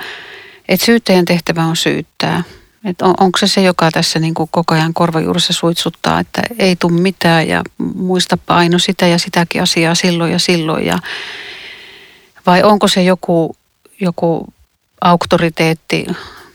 että 0.69 0.85
syyttäjän 0.85 1.25
tehtävä 1.25 1.65
on 1.65 1.75
syyttää– 1.75 2.43
et 2.85 3.01
on, 3.01 3.13
onko 3.19 3.37
se 3.37 3.47
se, 3.47 3.61
joka 3.61 3.91
tässä 3.91 4.19
niin 4.19 4.33
kuin 4.33 4.49
koko 4.51 4.73
ajan 4.73 4.93
korvajuurissa 4.93 5.53
suitsuttaa, 5.53 6.19
että 6.19 6.41
ei 6.59 6.75
tule 6.75 7.01
mitään 7.01 7.47
ja 7.47 7.61
muista 7.95 8.37
paino 8.37 8.79
sitä 8.79 9.07
ja 9.07 9.17
sitäkin 9.17 9.61
asiaa 9.61 9.95
silloin 9.95 10.31
ja 10.31 10.39
silloin. 10.39 10.85
Ja, 10.85 10.99
vai 12.45 12.63
onko 12.63 12.87
se 12.87 13.03
joku, 13.03 13.55
joku 14.01 14.47
auktoriteetti 15.01 16.05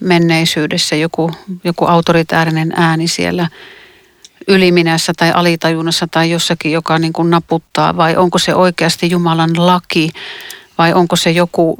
menneisyydessä, 0.00 0.96
joku, 0.96 1.30
joku 1.64 1.84
autoritäärinen 1.84 2.72
ääni 2.76 3.08
siellä 3.08 3.48
yliminässä 4.48 5.12
tai 5.16 5.32
alitajunnassa 5.32 6.06
tai 6.10 6.30
jossakin, 6.30 6.72
joka 6.72 6.98
niin 6.98 7.12
kuin 7.12 7.30
naputtaa, 7.30 7.96
vai 7.96 8.16
onko 8.16 8.38
se 8.38 8.54
oikeasti 8.54 9.10
Jumalan 9.10 9.66
laki, 9.66 10.10
vai 10.78 10.92
onko 10.92 11.16
se 11.16 11.30
joku, 11.30 11.78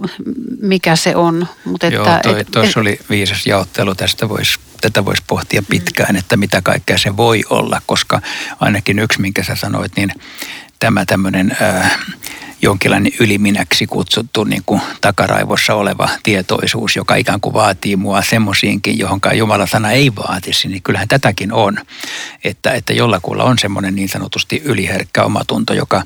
mikä 0.61 0.97
se 0.97 1.17
on. 1.17 1.47
Mut 1.65 1.85
että, 1.85 1.97
Joo, 1.97 2.19
toi, 2.23 2.41
et, 2.41 2.49
tuossa 2.51 2.71
et, 2.71 2.77
oli 2.77 2.99
viisas 3.11 3.47
jaottelu. 3.47 3.95
Tästä 3.95 4.29
vois, 4.29 4.59
tätä 4.81 5.05
voisi 5.05 5.23
pohtia 5.27 5.63
pitkään, 5.63 6.17
että 6.17 6.37
mitä 6.37 6.63
kaikkea 6.63 6.99
se 6.99 7.17
voi 7.17 7.45
olla, 7.51 7.83
koska 7.87 8.21
ainakin 8.61 8.99
yksi, 8.99 9.21
minkä 9.21 9.45
sä 9.45 9.55
sanoit, 9.55 9.93
niin 9.97 10.13
tämä 10.79 11.05
tämmöinen 11.05 11.57
äh, 11.63 11.99
jonkinlainen 12.63 13.13
yliminäksi 13.21 13.87
kutsuttu 13.87 14.45
niin 14.45 14.63
kuin 14.67 14.81
takaraivossa 15.01 15.75
oleva 15.75 16.09
tietoisuus, 16.23 16.97
joka 16.97 17.15
ikään 17.15 17.41
kuin 17.41 17.53
vaatii 17.53 17.97
mua 17.97 18.23
semmoisiinkin, 18.23 18.99
johonkaan 18.99 19.39
Jumala 19.39 19.67
sana 19.67 19.91
ei 19.91 20.13
vaatisi, 20.17 20.69
niin 20.69 20.83
kyllähän 20.83 21.09
tätäkin 21.09 21.53
on. 21.53 21.79
Että, 22.45 22.73
että 22.73 22.93
jollakulla 22.93 23.45
on 23.45 23.59
semmoinen 23.59 23.95
niin 23.95 24.09
sanotusti 24.09 24.63
yliherkkä 24.65 25.25
omatunto, 25.25 25.75
joka 25.75 26.03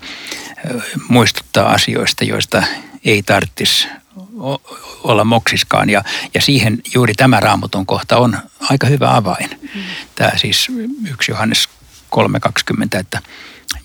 muistuttaa 1.08 1.72
asioista, 1.72 2.24
joista 2.24 2.62
ei 3.04 3.22
tarvitsisi 3.22 3.88
olla 5.04 5.24
moksiskaan. 5.24 5.90
Ja, 5.90 6.04
ja 6.34 6.42
siihen 6.42 6.78
juuri 6.94 7.14
tämä 7.14 7.40
raamatun 7.40 7.86
kohta 7.86 8.16
on 8.16 8.36
aika 8.60 8.86
hyvä 8.86 9.16
avain. 9.16 9.50
Mm. 9.74 9.82
Tämä 10.14 10.30
siis 10.36 10.68
1 11.10 11.30
Johannes 11.32 11.68
3.20, 12.16 12.98
että 12.98 13.20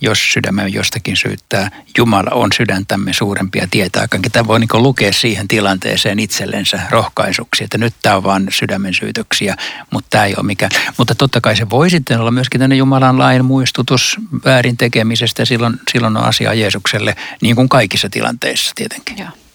jos 0.02 0.34
sydämemme 0.34 0.70
jostakin 0.70 1.18
syyttää, 1.18 1.72
Jumala 1.98 2.32
on 2.34 2.50
sydäntämme 2.58 3.14
suurempia 3.14 3.62
ja 3.64 3.68
tietää 3.72 4.08
Tämä 4.32 4.48
voi 4.48 4.60
niin 4.60 4.70
lukea 4.74 5.14
siihen 5.14 5.48
tilanteeseen 5.48 6.20
itsellensä 6.20 6.82
rohkaisuksi, 6.90 7.64
että 7.64 7.78
nyt 7.78 7.94
tämä 8.02 8.16
on 8.16 8.24
vaan 8.24 8.48
sydämen 8.52 8.94
syytöksiä, 8.94 9.56
mutta 9.92 10.08
tämä 10.10 10.26
ei 10.26 10.34
ole 10.38 10.46
mikään. 10.46 10.72
Mutta 10.98 11.16
totta 11.16 11.42
kai 11.42 11.56
se 11.56 11.70
voi 11.70 11.90
sitten 11.90 12.20
olla 12.20 12.32
myöskin 12.32 12.60
tänne 12.62 12.76
Jumalan 12.76 13.20
lain 13.20 13.46
muistutus 13.46 14.18
väärin 14.46 14.78
tekemisestä 14.78 15.46
silloin, 15.46 15.80
silloin 15.92 16.18
on 16.18 16.24
asia 16.24 16.54
Jeesukselle, 16.54 17.16
niin 17.42 17.56
kuin 17.56 17.70
kaikissa 17.70 18.10
tilanteissa 18.10 18.72
tietenkin. 18.76 19.18
Joo. 19.18 19.47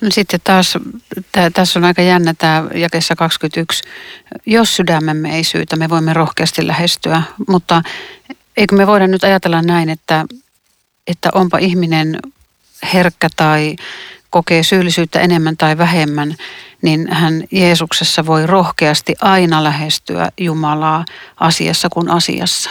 No 0.00 0.08
sitten 0.10 0.40
taas, 0.44 0.78
tää, 1.32 1.50
tässä 1.50 1.78
on 1.78 1.84
aika 1.84 2.02
jännä 2.02 2.34
tämä 2.38 2.64
jakessa 2.74 3.16
21. 3.16 3.82
Jos 4.46 4.76
sydämemme 4.76 5.36
ei 5.36 5.44
syytä, 5.44 5.76
me 5.76 5.88
voimme 5.88 6.12
rohkeasti 6.12 6.66
lähestyä, 6.66 7.22
mutta 7.48 7.82
eikö 8.56 8.76
me 8.76 8.86
voida 8.86 9.06
nyt 9.06 9.24
ajatella 9.24 9.62
näin, 9.62 9.88
että, 9.88 10.24
että 11.06 11.28
onpa 11.34 11.58
ihminen 11.58 12.18
herkkä 12.92 13.28
tai 13.36 13.76
kokee 14.30 14.62
syyllisyyttä 14.62 15.20
enemmän 15.20 15.56
tai 15.56 15.78
vähemmän, 15.78 16.36
niin 16.82 17.12
hän 17.12 17.44
Jeesuksessa 17.50 18.26
voi 18.26 18.46
rohkeasti 18.46 19.14
aina 19.20 19.64
lähestyä 19.64 20.30
Jumalaa 20.40 21.04
asiassa 21.40 21.88
kuin 21.88 22.10
asiassa. 22.10 22.70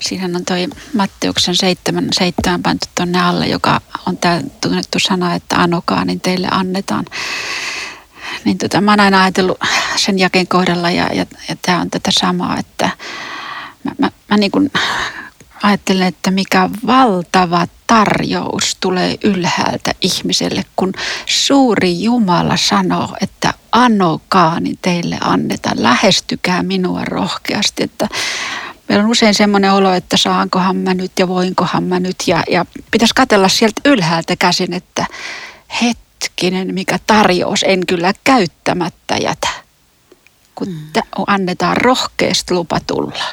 Siinähän 0.00 0.36
on 0.36 0.44
toi 0.44 0.68
Matteuksen 0.94 1.56
seitsemän, 1.56 2.08
seitsemän 2.12 2.62
pantu 2.62 2.86
tuonne 2.94 3.20
alle, 3.20 3.46
joka 3.46 3.80
on 4.06 4.16
tämä 4.16 4.40
tunnettu 4.60 4.98
sana, 4.98 5.34
että 5.34 5.56
anokaa, 5.56 6.04
niin 6.04 6.20
teille 6.20 6.48
annetaan. 6.50 7.04
Niin 8.44 8.58
tota, 8.58 8.80
mä 8.80 8.92
oon 8.92 9.00
aina 9.00 9.22
ajatellut 9.22 9.58
sen 9.96 10.18
jakeen 10.18 10.48
kohdalla 10.48 10.90
ja, 10.90 11.14
ja, 11.14 11.26
ja 11.48 11.56
tämä 11.62 11.80
on 11.80 11.90
tätä 11.90 12.10
samaa, 12.20 12.58
että 12.58 12.90
mä, 13.84 13.92
mä, 13.98 14.10
mä 14.28 14.36
niin 14.36 14.50
kuin 14.50 14.70
ajattelen, 15.62 16.06
että 16.06 16.30
mikä 16.30 16.70
valtava 16.86 17.66
tarjous 17.86 18.76
tulee 18.80 19.16
ylhäältä 19.24 19.92
ihmiselle, 20.00 20.64
kun 20.76 20.92
suuri 21.26 22.02
Jumala 22.02 22.56
sanoo, 22.56 23.16
että 23.20 23.54
anokaa, 23.72 24.60
niin 24.60 24.78
teille 24.82 25.18
annetaan. 25.20 25.82
Lähestykää 25.82 26.62
minua 26.62 27.04
rohkeasti, 27.04 27.82
että 27.82 28.08
meillä 28.88 29.04
on 29.04 29.10
usein 29.10 29.34
semmoinen 29.34 29.72
olo, 29.72 29.92
että 29.92 30.16
saankohan 30.16 30.76
mä 30.76 30.94
nyt 30.94 31.12
ja 31.18 31.28
voinkohan 31.28 31.84
mä 31.84 32.00
nyt. 32.00 32.16
Ja, 32.26 32.42
ja 32.50 32.66
pitäisi 32.90 33.14
katella 33.14 33.48
sieltä 33.48 33.80
ylhäältä 33.84 34.36
käsin, 34.36 34.72
että 34.72 35.06
hetkinen, 35.82 36.74
mikä 36.74 36.98
tarjous 37.06 37.64
en 37.68 37.86
kyllä 37.86 38.12
käyttämättä 38.24 39.16
jätä. 39.16 39.48
Kun 40.54 40.68
mm. 40.68 41.02
annetaan 41.26 41.76
rohkeasti 41.76 42.54
lupa 42.54 42.80
tulla. 42.86 43.24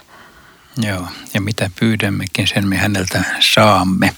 Joo, 0.78 1.08
ja 1.34 1.42
mitä 1.42 1.70
pyydämmekin, 1.80 2.48
sen 2.48 2.68
me 2.68 2.78
häneltä 2.78 3.24
saamme. 3.40 4.14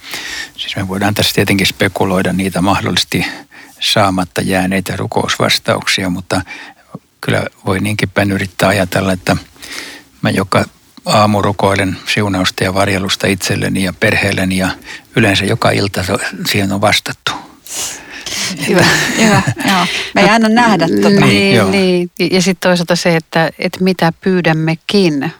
Siis 0.57 0.75
me 0.75 0.87
voidaan 0.87 1.13
tässä 1.13 1.35
tietenkin 1.35 1.67
spekuloida 1.67 2.33
niitä 2.33 2.61
mahdollisesti 2.61 3.25
saamatta 3.79 4.41
jääneitä 4.41 4.95
rukousvastauksia, 4.95 6.09
mutta 6.09 6.41
kyllä 7.21 7.45
voi 7.65 7.79
niinkin 7.79 8.09
päin 8.09 8.31
yrittää 8.31 8.69
ajatella, 8.69 9.11
että 9.11 9.37
mä 10.21 10.29
joka 10.29 10.65
aamu 11.07 11.41
rukoilen 11.41 11.97
siunausta 12.13 12.63
ja 12.63 12.73
varjelusta 12.73 13.27
itselleni 13.27 13.83
ja 13.83 13.93
perheelleni 13.93 14.57
ja 14.57 14.69
yleensä 15.15 15.45
joka 15.45 15.71
ilta 15.71 16.03
siihen 16.45 16.71
on 16.71 16.81
vastattu. 16.81 17.31
Hyvä, 18.67 18.85
hyvä. 19.17 19.41
Joo. 19.67 19.85
Me 20.15 20.21
ei 20.21 20.29
aina 20.29 20.49
nähdä 20.49 20.87
tuota. 20.87 21.25
Niin, 21.25 21.71
niin. 21.71 22.09
Ja 22.31 22.41
sitten 22.41 22.69
toisaalta 22.69 22.95
se, 22.95 23.15
että, 23.15 23.49
että 23.59 23.83
mitä 23.83 24.13
pyydämmekin, 24.21 25.31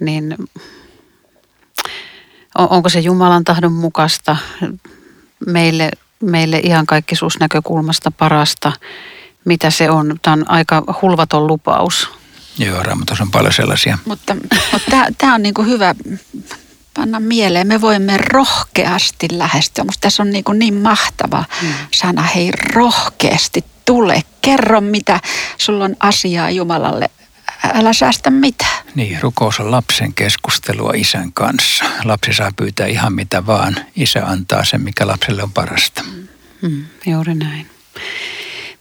niin 0.00 0.36
onko 2.54 2.88
se 2.88 3.00
Jumalan 3.00 3.44
tahdon 3.44 3.72
mukaista 3.72 4.36
meille, 5.46 5.90
meille 6.22 6.58
ihan 6.58 6.86
näkökulmasta 7.40 8.10
parasta, 8.10 8.72
mitä 9.44 9.70
se 9.70 9.90
on. 9.90 10.16
Tämä 10.22 10.32
on 10.32 10.50
aika 10.50 10.82
hulvaton 11.02 11.46
lupaus. 11.46 12.10
Joo, 12.58 12.82
raamatussa 12.82 13.24
on 13.24 13.30
paljon 13.30 13.52
sellaisia. 13.52 13.98
Mutta, 14.04 14.36
mutta 14.72 14.96
tämä 15.18 15.34
on 15.34 15.42
niinku 15.42 15.62
hyvä 15.62 15.94
panna 16.94 17.20
mieleen. 17.20 17.66
Me 17.66 17.80
voimme 17.80 18.16
rohkeasti 18.16 19.28
lähestyä. 19.30 19.84
Musta 19.84 20.00
tässä 20.00 20.22
on 20.22 20.30
niinku 20.30 20.52
niin 20.52 20.74
mahtava 20.74 21.44
hmm. 21.60 21.72
sana. 21.94 22.22
Hei, 22.22 22.50
rohkeasti 22.52 23.64
tule. 23.84 24.22
Kerro, 24.42 24.80
mitä 24.80 25.20
sulla 25.58 25.84
on 25.84 25.96
asiaa 26.00 26.50
Jumalalle. 26.50 27.10
Älä 27.74 27.92
säästä 27.92 28.30
mitään. 28.30 28.86
Niin, 28.94 29.22
rukous 29.22 29.60
on 29.60 29.70
lapsen 29.70 30.14
keskustelua 30.14 30.92
isän 30.94 31.32
kanssa. 31.32 31.84
Lapsi 32.04 32.34
saa 32.34 32.50
pyytää 32.56 32.86
ihan 32.86 33.12
mitä 33.12 33.46
vaan. 33.46 33.76
Isä 33.96 34.26
antaa 34.26 34.64
sen, 34.64 34.80
mikä 34.80 35.06
lapselle 35.06 35.42
on 35.42 35.52
parasta. 35.52 36.04
Hmm, 36.62 36.84
juuri 37.06 37.34
näin. 37.34 37.70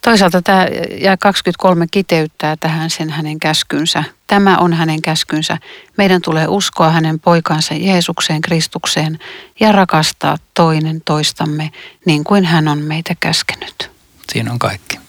Toisaalta 0.06 0.42
tämä 0.42 0.68
ja 1.02 1.18
23 1.18 1.86
kiteyttää 1.92 2.56
tähän 2.56 2.90
sen 2.90 3.10
hänen 3.10 3.40
käskynsä. 3.40 4.04
Tämä 4.28 4.58
on 4.58 4.74
hänen 4.74 5.02
käskynsä. 5.02 5.58
Meidän 5.98 6.22
tulee 6.22 6.48
uskoa 6.48 6.90
hänen 6.90 7.20
poikansa 7.20 7.74
Jeesukseen 7.74 8.42
Kristukseen 8.42 9.20
ja 9.60 9.72
rakastaa 9.72 10.38
toinen 10.54 11.02
toistamme 11.06 11.72
niin 12.06 12.24
kuin 12.24 12.46
hän 12.46 12.68
on 12.68 12.78
meitä 12.78 13.16
käskenyt. 13.20 13.92
Siinä 14.34 14.52
on 14.52 14.60
kaikki. 14.60 15.00